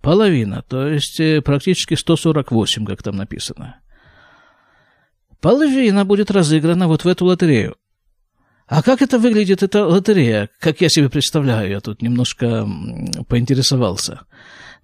Половина, 0.00 0.62
то 0.62 0.86
есть 0.86 1.18
э, 1.18 1.42
практически 1.42 1.94
148, 1.94 2.86
как 2.86 3.02
там 3.02 3.16
написано. 3.16 3.80
Половина 5.40 6.04
будет 6.04 6.30
разыграна 6.30 6.88
вот 6.88 7.04
в 7.04 7.08
эту 7.08 7.24
лотерею. 7.24 7.76
А 8.66 8.82
как 8.82 9.02
это 9.02 9.18
выглядит, 9.18 9.62
эта 9.62 9.86
лотерея? 9.86 10.50
Как 10.60 10.80
я 10.80 10.88
себе 10.88 11.08
представляю, 11.08 11.70
я 11.70 11.80
тут 11.80 12.02
немножко 12.02 12.68
поинтересовался. 13.28 14.20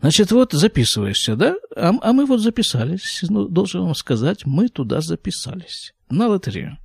Значит, 0.01 0.33
вот 0.33 0.53
записываешься, 0.53 1.37
да? 1.37 1.55
А, 1.77 1.93
а 2.01 2.13
мы 2.13 2.27
вот 2.27 2.41
записались. 2.41 3.21
Ну, 3.29 3.47
должен 3.47 3.83
вам 3.83 3.95
сказать, 3.95 4.47
мы 4.47 4.69
туда 4.69 5.01
записались. 5.01 5.95
На 6.11 6.29
лотерею. 6.29 6.79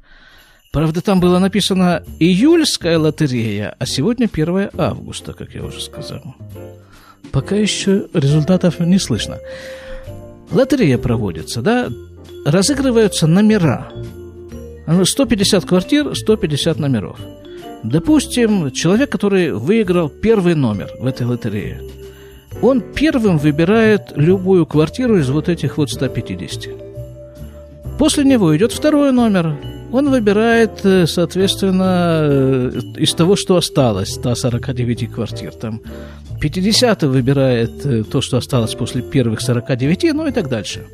Правда, 0.72 1.02
там 1.02 1.20
было 1.20 1.40
написано 1.40 2.04
июльская 2.20 3.00
лотерея, 3.00 3.76
а 3.80 3.86
сегодня 3.86 4.30
1 4.32 4.70
августа, 4.78 5.34
как 5.34 5.56
я 5.56 5.64
уже 5.64 5.82
сказал. 5.82 6.36
Пока 7.32 7.56
еще 7.56 8.08
результатов 8.14 8.80
не 8.80 9.00
слышно. 9.00 9.38
Лотерея 10.52 10.98
проводится, 10.98 11.62
да? 11.62 11.90
разыгрываются 12.46 13.28
номера. 13.28 13.92
150 15.04 15.66
квартир, 15.66 16.16
150 16.16 16.80
номеров. 16.80 17.20
Допустим, 17.84 18.72
человек, 18.72 19.12
который 19.12 19.54
выиграл 19.54 20.10
первый 20.10 20.56
номер 20.56 20.90
в 21.00 21.06
этой 21.06 21.28
лотерее, 21.28 21.82
он 22.62 22.82
первым 22.82 23.38
выбирает 23.38 24.12
любую 24.16 24.66
квартиру 24.66 25.18
из 25.18 25.30
вот 25.30 25.48
этих 25.48 25.78
вот 25.78 25.92
150. 25.92 26.70
После 27.98 28.24
него 28.24 28.56
идет 28.58 28.72
второй 28.72 29.12
номер. 29.12 29.56
Он 29.92 30.10
выбирает, 30.10 30.86
э, 30.86 31.08
соответственно, 31.08 32.20
э, 32.22 32.72
из 32.98 33.14
того, 33.14 33.36
что 33.36 33.56
осталось, 33.56 34.14
149 34.14 35.12
квартир. 35.12 35.54
Там 35.54 35.82
50 36.40 37.04
выбирает 37.04 37.86
э, 37.86 38.04
то, 38.04 38.22
что 38.22 38.38
осталось 38.38 38.76
после 38.76 39.02
первых 39.02 39.42
49, 39.42 40.14
ну 40.14 40.28
и 40.28 40.32
так 40.32 40.50
дальше– 40.50 40.86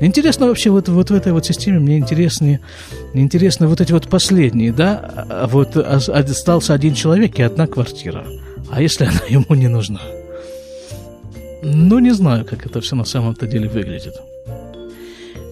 Интересно 0.00 0.46
вообще 0.46 0.70
вот, 0.70 0.88
вот 0.88 1.10
в 1.10 1.14
этой 1.14 1.32
вот 1.32 1.46
системе, 1.46 1.78
мне 1.78 1.96
интересны, 1.96 2.60
интересны 3.14 3.66
вот 3.66 3.80
эти 3.80 3.92
вот 3.92 4.08
последние, 4.08 4.70
да, 4.70 5.26
а 5.30 5.46
вот 5.46 5.76
остался 5.76 6.74
один 6.74 6.94
человек 6.94 7.38
и 7.38 7.42
одна 7.42 7.66
квартира. 7.66 8.26
А 8.70 8.82
если 8.82 9.04
она 9.04 9.20
ему 9.28 9.54
не 9.54 9.68
нужна? 9.68 10.00
Ну, 11.62 11.98
не 11.98 12.12
знаю, 12.12 12.44
как 12.44 12.66
это 12.66 12.80
все 12.80 12.94
на 12.94 13.04
самом-то 13.04 13.46
деле 13.46 13.68
выглядит. 13.68 14.14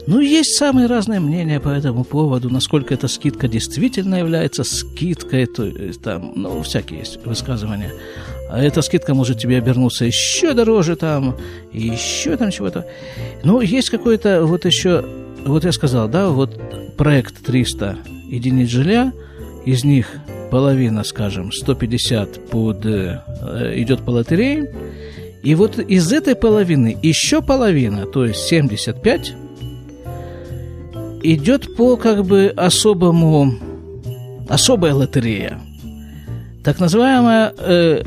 Ну, 0.07 0.21
есть 0.21 0.55
самые 0.55 0.87
разные 0.87 1.19
мнения 1.19 1.61
по 1.61 1.71
этому 1.71 2.05
поводу, 2.05 2.51
насколько 2.51 2.93
эта 2.93 3.09
скидка 3.09 3.49
действительно 3.49 4.17
является 4.17 4.63
скидкой, 4.63 5.47
то 5.47 5.71
там, 6.03 6.33
ну, 6.37 6.63
всякие 6.63 7.01
есть 7.01 7.25
высказывания. 7.25 7.91
А 8.51 8.63
эта 8.63 8.83
скидка 8.83 9.15
может 9.15 9.39
тебе 9.39 9.57
обернуться 9.57 10.05
еще 10.05 10.53
дороже 10.53 10.97
там, 10.97 11.37
еще 11.73 12.37
там 12.37 12.51
чего-то. 12.51 12.87
Ну, 13.43 13.63
есть 13.63 13.89
какой-то 13.89 14.45
вот 14.45 14.67
еще, 14.67 15.05
вот 15.47 15.65
я 15.65 15.73
сказал, 15.73 16.09
да, 16.09 16.29
вот 16.29 16.61
проект 16.97 17.43
300 17.43 17.99
единиц 18.29 18.69
жилья, 18.69 19.13
из 19.65 19.85
них 19.85 20.09
половина, 20.51 21.03
скажем, 21.05 21.51
150 21.51 22.51
под, 22.51 22.85
э, 22.85 23.23
идет 23.77 24.03
по 24.03 24.11
лотерее, 24.11 24.71
и 25.43 25.55
вот 25.55 25.79
из 25.79 26.13
этой 26.13 26.35
половины 26.35 26.97
еще 27.03 27.43
половина, 27.43 28.07
то 28.07 28.27
есть 28.27 28.41
75, 28.41 29.35
идет 31.25 31.75
по 31.77 31.97
как 31.97 32.25
бы 32.25 32.53
особому, 32.57 33.55
особая 34.49 34.95
лотерея. 34.95 35.61
Так 36.63 36.81
называемая 36.81 37.53
э, 37.59 38.03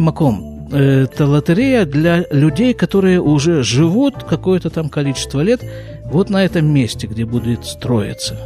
Маком. 0.00 0.68
Это 0.72 1.26
лотерея 1.26 1.84
для 1.84 2.24
людей, 2.30 2.72
которые 2.72 3.20
уже 3.20 3.62
живут 3.62 4.24
какое-то 4.24 4.70
там 4.70 4.88
количество 4.88 5.40
лет 5.40 5.62
вот 6.04 6.30
на 6.30 6.44
этом 6.44 6.66
месте, 6.66 7.06
где 7.06 7.26
будет 7.26 7.66
строиться. 7.66 8.38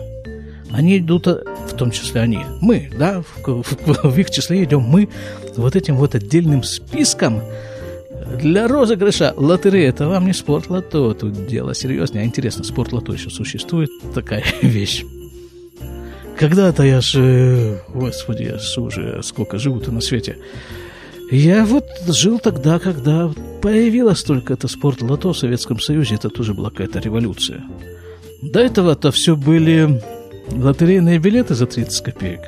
Они 0.72 0.98
идут, 0.98 1.26
в 1.26 1.76
том 1.76 1.92
числе 1.92 2.20
они, 2.22 2.40
мы, 2.60 2.90
да, 2.98 3.22
в, 3.22 3.62
в, 3.62 4.02
в 4.02 4.18
их 4.18 4.30
числе 4.30 4.64
идем 4.64 4.80
мы, 4.80 5.08
вот 5.56 5.76
этим 5.76 5.96
вот 5.96 6.16
отдельным 6.16 6.64
списком 6.64 7.42
для 8.38 8.68
розыгрыша 8.68 9.34
лотереи. 9.36 9.86
Это 9.86 10.08
вам 10.08 10.26
не 10.26 10.32
спортлото, 10.32 11.14
тут 11.14 11.46
дело 11.46 11.74
серьезнее. 11.74 12.24
А 12.24 12.26
интересно, 12.26 12.64
спортлото 12.64 13.12
еще 13.12 13.30
существует 13.30 13.90
такая 14.14 14.44
вещь. 14.62 15.04
Когда-то 16.38 16.82
я 16.82 17.00
же, 17.00 17.80
господи, 17.88 18.42
я 18.42 18.58
же 18.58 18.80
уже 18.80 19.22
сколько 19.22 19.58
живу-то 19.58 19.90
на 19.90 20.00
свете. 20.00 20.36
Я 21.30 21.64
вот 21.64 21.86
жил 22.08 22.38
тогда, 22.38 22.78
когда 22.78 23.30
появилась 23.62 24.22
только 24.22 24.52
это 24.52 24.68
спорт-лото 24.68 25.32
в 25.32 25.38
Советском 25.38 25.80
Союзе. 25.80 26.16
Это 26.16 26.28
тоже 26.28 26.54
была 26.54 26.70
какая-то 26.70 27.00
революция. 27.00 27.64
До 28.42 28.60
этого-то 28.60 29.10
все 29.10 29.34
были 29.34 30.00
лотерейные 30.52 31.18
билеты 31.18 31.54
за 31.54 31.66
30 31.66 32.04
копеек. 32.04 32.40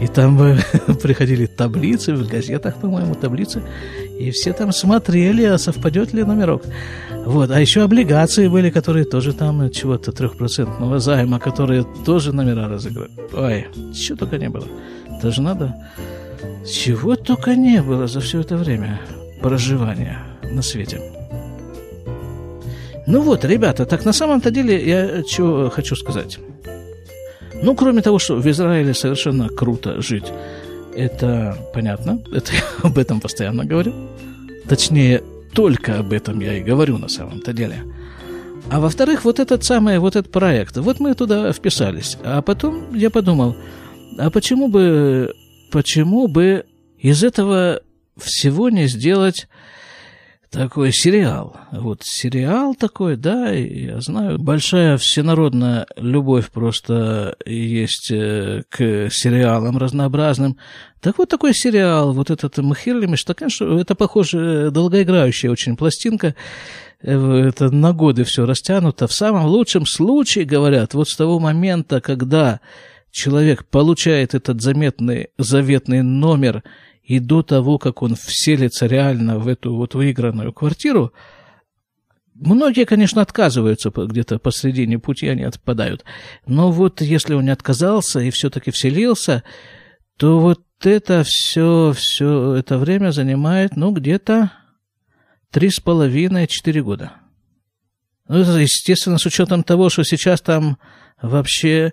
И 0.00 0.06
там 0.06 0.38
приходили 1.02 1.46
таблицы, 1.46 2.14
в 2.14 2.26
газетах, 2.26 2.76
по-моему, 2.76 3.14
таблицы, 3.14 3.62
и 4.20 4.30
все 4.30 4.52
там 4.52 4.72
смотрели, 4.72 5.44
а 5.44 5.58
совпадет 5.58 6.12
ли 6.12 6.24
номерок. 6.24 6.62
Вот. 7.24 7.50
А 7.50 7.60
еще 7.60 7.82
облигации 7.82 8.48
были, 8.48 8.70
которые 8.70 9.04
тоже 9.04 9.32
там 9.32 9.70
чего-то 9.70 10.12
трехпроцентного 10.12 10.98
займа, 10.98 11.38
которые 11.38 11.86
тоже 12.04 12.32
номера 12.32 12.68
разыграли. 12.68 13.10
Ой, 13.32 13.66
чего 13.94 14.18
только 14.18 14.38
не 14.38 14.50
было. 14.50 14.66
Даже 15.22 15.42
надо... 15.42 15.74
Чего 16.70 17.16
только 17.16 17.56
не 17.56 17.82
было 17.82 18.06
за 18.06 18.20
все 18.20 18.40
это 18.40 18.56
время 18.56 19.00
проживания 19.40 20.18
на 20.52 20.62
свете. 20.62 21.00
Ну 23.06 23.22
вот, 23.22 23.44
ребята, 23.44 23.86
так 23.86 24.04
на 24.04 24.12
самом-то 24.12 24.50
деле 24.50 24.86
я 24.86 25.24
что 25.26 25.70
хочу 25.70 25.96
сказать. 25.96 26.38
Ну, 27.62 27.74
кроме 27.74 28.02
того, 28.02 28.18
что 28.18 28.36
в 28.36 28.46
Израиле 28.46 28.94
совершенно 28.94 29.48
круто 29.48 30.00
жить, 30.02 30.32
это 30.94 31.56
понятно, 31.72 32.22
это 32.32 32.52
я 32.52 32.62
об 32.82 32.98
этом 32.98 33.20
постоянно 33.20 33.64
говорю. 33.64 33.94
Точнее, 34.68 35.22
только 35.52 35.98
об 35.98 36.12
этом 36.12 36.40
я 36.40 36.58
и 36.58 36.62
говорю 36.62 36.98
на 36.98 37.08
самом-то 37.08 37.52
деле. 37.52 37.84
А 38.70 38.78
во-вторых, 38.78 39.24
вот 39.24 39.40
этот 39.40 39.64
самый, 39.64 39.98
вот 39.98 40.16
этот 40.16 40.30
проект, 40.30 40.76
вот 40.76 41.00
мы 41.00 41.14
туда 41.14 41.52
вписались. 41.52 42.16
А 42.22 42.40
потом 42.40 42.94
я 42.94 43.10
подумал, 43.10 43.56
а 44.18 44.30
почему 44.30 44.68
бы, 44.68 45.34
почему 45.72 46.28
бы 46.28 46.66
из 46.98 47.24
этого 47.24 47.80
всего 48.16 48.70
не 48.70 48.86
сделать 48.86 49.48
такой 50.50 50.92
сериал. 50.92 51.56
Вот 51.70 52.02
сериал 52.02 52.74
такой, 52.74 53.16
да, 53.16 53.50
я 53.50 54.00
знаю, 54.00 54.38
большая 54.38 54.96
всенародная 54.96 55.86
любовь 55.96 56.50
просто 56.50 57.36
есть 57.46 58.10
э, 58.10 58.64
к 58.68 59.08
сериалам 59.10 59.78
разнообразным. 59.78 60.58
Так 61.00 61.18
вот 61.18 61.28
такой 61.28 61.54
сериал, 61.54 62.12
вот 62.12 62.30
этот 62.30 62.58
Махирлимиш, 62.58 63.24
так, 63.24 63.42
это, 63.42 63.94
похоже, 63.94 64.70
долгоиграющая 64.72 65.50
очень 65.50 65.76
пластинка, 65.76 66.34
э, 67.00 67.12
это 67.12 67.70
на 67.70 67.92
годы 67.92 68.24
все 68.24 68.44
растянуто. 68.44 69.06
В 69.06 69.12
самом 69.12 69.46
лучшем 69.46 69.86
случае, 69.86 70.44
говорят, 70.46 70.94
вот 70.94 71.08
с 71.08 71.16
того 71.16 71.38
момента, 71.38 72.00
когда 72.00 72.58
человек 73.12 73.64
получает 73.66 74.34
этот 74.34 74.60
заметный, 74.60 75.28
заветный 75.38 76.02
номер– 76.02 76.64
и 77.10 77.18
до 77.18 77.42
того, 77.42 77.78
как 77.78 78.02
он 78.02 78.14
вселится 78.14 78.86
реально 78.86 79.40
в 79.40 79.48
эту 79.48 79.74
вот 79.74 79.94
выигранную 79.94 80.52
квартиру, 80.52 81.12
Многие, 82.42 82.86
конечно, 82.86 83.20
отказываются 83.20 83.90
где-то 83.90 84.38
посредине 84.38 84.98
пути, 84.98 85.28
они 85.28 85.42
отпадают. 85.42 86.06
Но 86.46 86.72
вот 86.72 87.02
если 87.02 87.34
он 87.34 87.44
не 87.44 87.50
отказался 87.50 88.20
и 88.20 88.30
все-таки 88.30 88.70
вселился, 88.70 89.42
то 90.16 90.40
вот 90.40 90.62
это 90.82 91.22
все, 91.22 91.92
все 91.94 92.54
это 92.54 92.78
время 92.78 93.10
занимает, 93.10 93.76
ну, 93.76 93.92
где-то 93.92 94.52
три 95.50 95.68
с 95.68 95.80
половиной-четыре 95.80 96.82
года. 96.82 97.12
Ну, 98.26 98.38
естественно, 98.38 99.18
с 99.18 99.26
учетом 99.26 99.62
того, 99.62 99.90
что 99.90 100.02
сейчас 100.02 100.40
там 100.40 100.78
вообще 101.20 101.92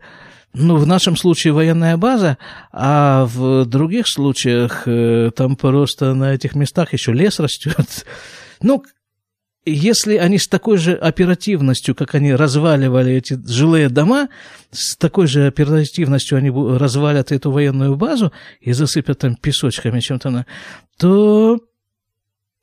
ну, 0.58 0.78
в 0.78 0.88
нашем 0.88 1.16
случае 1.16 1.54
военная 1.54 1.98
база, 1.98 2.38
а 2.72 3.26
в 3.26 3.66
других 3.66 4.08
случаях 4.08 4.84
э, 4.88 5.32
там 5.36 5.56
просто 5.56 6.14
на 6.14 6.34
этих 6.34 6.56
местах 6.56 6.94
еще 6.94 7.14
лес 7.14 7.40
растет. 7.40 8.06
Ну, 8.62 8.84
если 9.66 10.16
они 10.16 10.40
с 10.40 10.48
такой 10.48 10.78
же 10.78 10.94
оперативностью, 10.94 11.94
как 11.94 12.16
они 12.16 12.34
разваливали 12.34 13.14
эти 13.14 13.38
жилые 13.46 13.90
дома, 13.90 14.30
с 14.72 14.96
такой 14.96 15.28
же 15.28 15.46
оперативностью 15.46 16.38
они 16.38 16.50
развалят 16.50 17.32
эту 17.32 17.52
военную 17.52 17.96
базу 17.96 18.32
и 18.62 18.72
засыпят 18.72 19.20
там 19.20 19.36
песочками 19.36 20.00
чем-то, 20.00 20.46
то 20.98 21.60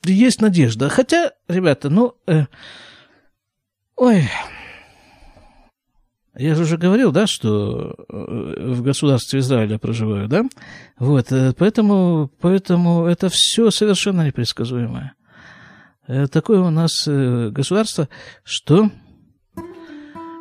есть 0.05 0.41
надежда. 0.41 0.89
Хотя, 0.89 1.33
ребята, 1.47 1.91
ну... 1.91 2.15
Э, 2.27 2.47
ой, 3.97 4.29
я 6.37 6.55
же 6.57 6.63
уже 6.63 6.77
говорил, 6.77 7.13
да, 7.13 7.27
что 7.27 7.95
э, 8.09 8.73
в 8.73 8.83
государстве 8.83 9.39
Израиля 9.39 9.79
проживаю, 9.79 10.27
да? 10.29 10.45
Вот, 10.99 11.31
э, 11.31 11.53
поэтому, 11.57 12.29
поэтому 12.41 13.05
это 13.05 13.29
все 13.29 13.71
совершенно 13.71 14.27
непредсказуемое. 14.27 15.15
Э, 16.09 16.27
такое 16.27 16.61
у 16.61 16.71
нас 16.71 17.07
государство, 17.07 18.09
что, 18.43 18.91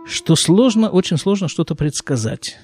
что 0.07 0.35
сложно, 0.35 0.89
очень 0.89 1.17
сложно 1.17 1.47
что-то 1.47 1.75
предсказать. 1.75 2.57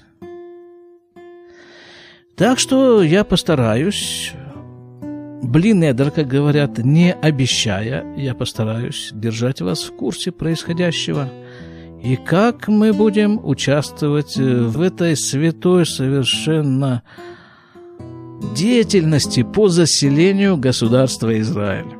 Так 2.35 2.57
что 2.57 3.03
я 3.03 3.23
постараюсь, 3.23 4.33
блин, 5.43 5.83
Эдер, 5.83 6.09
как 6.09 6.27
говорят, 6.27 6.79
не 6.79 7.13
обещая, 7.13 8.15
я 8.15 8.33
постараюсь 8.33 9.11
держать 9.13 9.61
вас 9.61 9.83
в 9.83 9.95
курсе 9.95 10.31
происходящего– 10.31 11.29
и 12.01 12.15
как 12.15 12.67
мы 12.67 12.93
будем 12.93 13.39
участвовать 13.43 14.37
э, 14.37 14.41
в 14.41 14.81
этой 14.81 15.17
святой 15.17 15.85
совершенно 15.85 17.03
деятельности 18.55 19.43
по 19.43 19.67
заселению 19.67 20.57
государства 20.57 21.37
Израиль. 21.39 21.97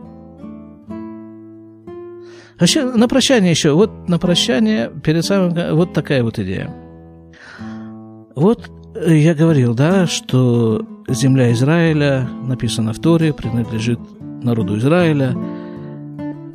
Вообще, 2.60 2.84
на 2.84 3.08
прощание 3.08 3.52
еще, 3.52 3.72
вот 3.72 4.08
на 4.08 4.20
прощание, 4.20 4.92
перед 5.04 5.26
самым, 5.26 5.76
вот 5.76 5.94
такая 5.94 6.24
вот 6.24 6.40
идея. 6.40 6.74
Вот 8.36 8.72
э, 8.96 9.18
я 9.18 9.34
говорил, 9.34 9.74
да, 9.74 10.08
что 10.08 10.86
земля 11.10 11.52
Израиля, 11.52 12.30
написано 12.48 12.94
в 12.94 13.00
Торе, 13.00 13.34
принадлежит 13.34 14.00
народу 14.44 14.78
Израиля– 14.78 15.36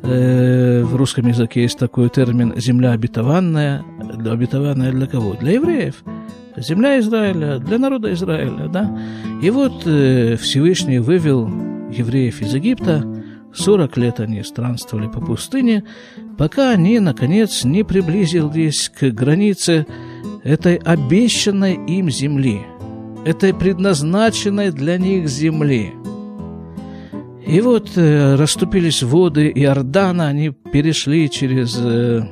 Э, 0.07 0.83
в 0.83 0.95
русском 0.95 1.27
языке 1.27 1.63
есть 1.63 1.79
такой 1.79 2.09
термин 2.09 2.53
«земля 2.57 2.91
обетованная». 2.91 3.83
Обетованная 3.99 4.91
для 4.91 5.07
кого? 5.07 5.33
Для 5.33 5.53
евреев. 5.53 6.03
Земля 6.57 6.99
Израиля, 6.99 7.57
для 7.57 7.79
народа 7.79 8.13
Израиля, 8.13 8.67
да? 8.67 8.99
И 9.41 9.49
вот 9.49 9.83
э, 9.85 10.37
Всевышний 10.37 10.99
вывел 10.99 11.47
евреев 11.91 12.41
из 12.41 12.53
Египта, 12.53 13.03
40 13.53 13.97
лет 13.97 14.19
они 14.19 14.43
странствовали 14.43 15.07
по 15.07 15.19
пустыне, 15.19 15.83
пока 16.37 16.69
они, 16.69 16.99
наконец, 16.99 17.63
не 17.63 17.83
приблизились 17.83 18.89
к 18.89 19.09
границе 19.09 19.87
этой 20.43 20.75
обещанной 20.75 21.79
им 21.87 22.11
земли, 22.11 22.61
этой 23.25 23.53
предназначенной 23.53 24.71
для 24.71 24.97
них 24.97 25.27
земли– 25.27 25.93
и 27.47 27.61
вот 27.61 27.91
э, 27.95 28.35
расступились 28.35 29.03
воды 29.03 29.51
Иордана, 29.53 30.27
они 30.27 30.49
перешли 30.49 31.29
через 31.29 31.77
э, 31.79 32.23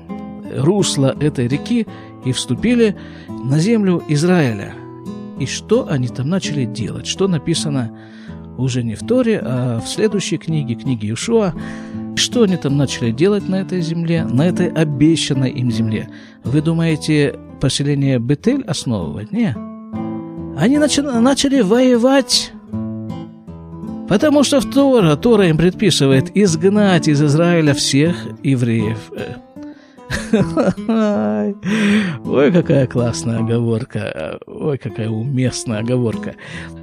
русло 0.58 1.16
этой 1.20 1.48
реки 1.48 1.88
и 2.26 2.32
вступили 2.32 2.96
на 3.28 3.60
землю 3.60 4.04
Израиля. 4.08 4.74
И 5.40 5.46
что 5.46 5.88
они 5.90 6.08
там 6.08 6.30
начали 6.30 6.66
делать? 6.66 7.06
Что 7.06 7.28
написано 7.28 7.92
уже 8.58 8.84
не 8.84 8.96
в 8.96 9.02
Торе, 9.02 9.40
а 9.44 9.80
в 9.80 9.88
следующей 9.88 10.38
книге, 10.38 10.76
книге 10.76 11.10
Иешуа. 11.10 11.54
Что 12.16 12.44
они 12.44 12.58
там 12.58 12.78
начали 12.78 13.12
делать 13.12 13.50
на 13.50 13.56
этой 13.56 13.82
земле, 13.82 14.24
на 14.24 14.48
этой 14.48 14.70
обещанной 14.70 15.50
им 15.50 15.72
земле? 15.72 16.10
Вы 16.44 16.62
думаете, 16.62 17.36
поселение 17.60 18.20
Бетель 18.20 18.64
основывать? 18.64 19.32
Нет. 19.32 19.58
Они 20.58 20.78
начали, 20.78 21.08
начали 21.08 21.62
воевать 21.62 22.53
Потому 24.14 24.44
что 24.44 24.60
в 24.60 24.70
Тора, 24.70 25.16
Тора 25.16 25.48
им 25.48 25.58
предписывает 25.58 26.38
изгнать 26.38 27.08
из 27.08 27.20
Израиля 27.24 27.74
всех 27.74 28.16
евреев. 28.44 29.00
Ой, 32.24 32.52
какая 32.52 32.86
классная 32.86 33.40
оговорка. 33.40 34.38
Ой, 34.46 34.78
какая 34.78 35.10
уместная 35.10 35.80
оговорка. 35.80 36.36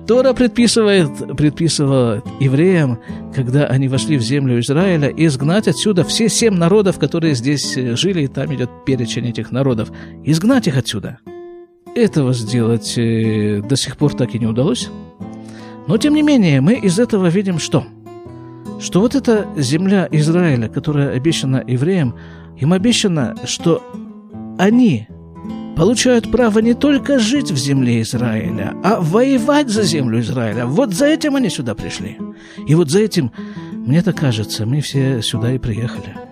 Тора 0.09 0.33
предписывает, 0.33 1.37
предписывала 1.37 2.21
евреям, 2.41 2.99
когда 3.33 3.67
они 3.67 3.87
вошли 3.87 4.17
в 4.17 4.23
землю 4.23 4.59
Израиля, 4.59 5.09
изгнать 5.17 5.69
отсюда 5.69 6.03
все 6.03 6.29
семь 6.29 6.55
народов, 6.55 6.99
которые 6.99 7.37
здесь 7.37 7.77
жили, 7.77 8.23
и 8.23 8.27
там 8.27 8.53
идет 8.57 8.71
перечень 8.85 9.29
этих 9.29 9.53
народов. 9.53 9.93
Изгнать 10.25 10.67
их 10.67 10.77
отсюда. 10.77 11.21
Этого 11.95 12.33
сделать 12.35 12.99
э, 12.99 13.63
до 13.63 13.77
сих 13.77 13.97
пор 13.97 14.15
так 14.15 14.35
и 14.35 14.41
не 14.41 14.47
удалось. 14.47 14.91
Но, 15.91 15.99
тем 15.99 16.15
не 16.15 16.23
менее, 16.23 16.61
мы 16.61 16.75
из 16.75 17.01
этого 17.01 17.27
видим 17.27 17.59
что? 17.59 17.85
Что 18.79 19.01
вот 19.01 19.17
эта 19.17 19.49
земля 19.57 20.07
Израиля, 20.13 20.69
которая 20.69 21.17
обещана 21.17 21.65
евреям, 21.67 22.15
им 22.61 22.73
обещано, 22.73 23.35
что 23.45 23.83
они 24.57 25.09
получают 25.77 26.31
право 26.31 26.61
не 26.61 26.75
только 26.75 27.19
жить 27.19 27.51
в 27.51 27.57
земле 27.57 28.03
Израиля, 28.03 28.77
а 28.85 29.01
воевать 29.01 29.69
за 29.69 29.83
землю 29.83 30.21
Израиля. 30.21 30.65
Вот 30.65 30.95
за 30.95 31.07
этим 31.07 31.35
они 31.35 31.51
сюда 31.51 31.75
пришли. 31.75 32.19
И 32.69 32.77
вот 32.77 32.89
за 32.89 33.01
этим, 33.01 33.33
мне 33.73 34.01
так 34.03 34.17
кажется, 34.17 34.67
мы 34.67 34.83
все 34.83 35.21
сюда 35.23 35.55
и 35.55 35.59
приехали. 35.59 36.30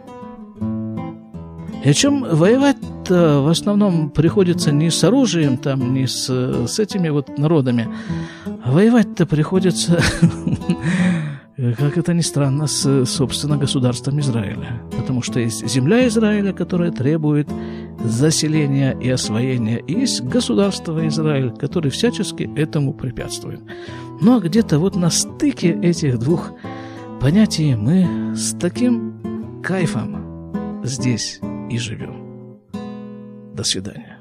И 1.84 1.92
чем 1.92 2.22
воевать-то 2.22 3.40
в 3.42 3.48
основном 3.48 4.10
приходится 4.10 4.72
не 4.72 4.90
с 4.90 5.04
оружием, 5.04 5.56
там, 5.56 5.94
не 5.94 6.06
с, 6.06 6.28
с 6.28 6.78
этими 6.78 7.08
вот 7.08 7.38
народами, 7.38 7.88
а 8.64 8.72
воевать-то 8.72 9.26
приходится, 9.26 10.00
как 11.56 11.96
это 11.96 12.14
ни 12.14 12.20
странно, 12.20 12.66
с, 12.66 13.04
собственно, 13.06 13.56
государством 13.56 14.18
Израиля. 14.18 14.82
Потому 14.96 15.22
что 15.22 15.38
есть 15.38 15.66
земля 15.68 16.06
Израиля, 16.08 16.52
которая 16.52 16.90
требует 16.90 17.48
заселения 18.04 18.96
и 18.98 19.08
освоения, 19.08 19.78
и 19.78 20.00
есть 20.00 20.22
государство 20.22 21.06
Израиль, 21.06 21.52
которое 21.52 21.90
всячески 21.90 22.50
этому 22.56 22.92
препятствует. 22.92 23.60
Ну, 24.20 24.36
а 24.36 24.40
где-то 24.40 24.80
вот 24.80 24.96
на 24.96 25.10
стыке 25.10 25.78
этих 25.80 26.18
двух 26.18 26.50
понятий 27.20 27.76
мы 27.76 28.34
с 28.36 28.52
таким 28.54 29.62
кайфом 29.62 30.82
здесь 30.84 31.40
и 31.70 31.78
живем. 31.78 32.60
До 33.54 33.64
свидания. 33.64 34.18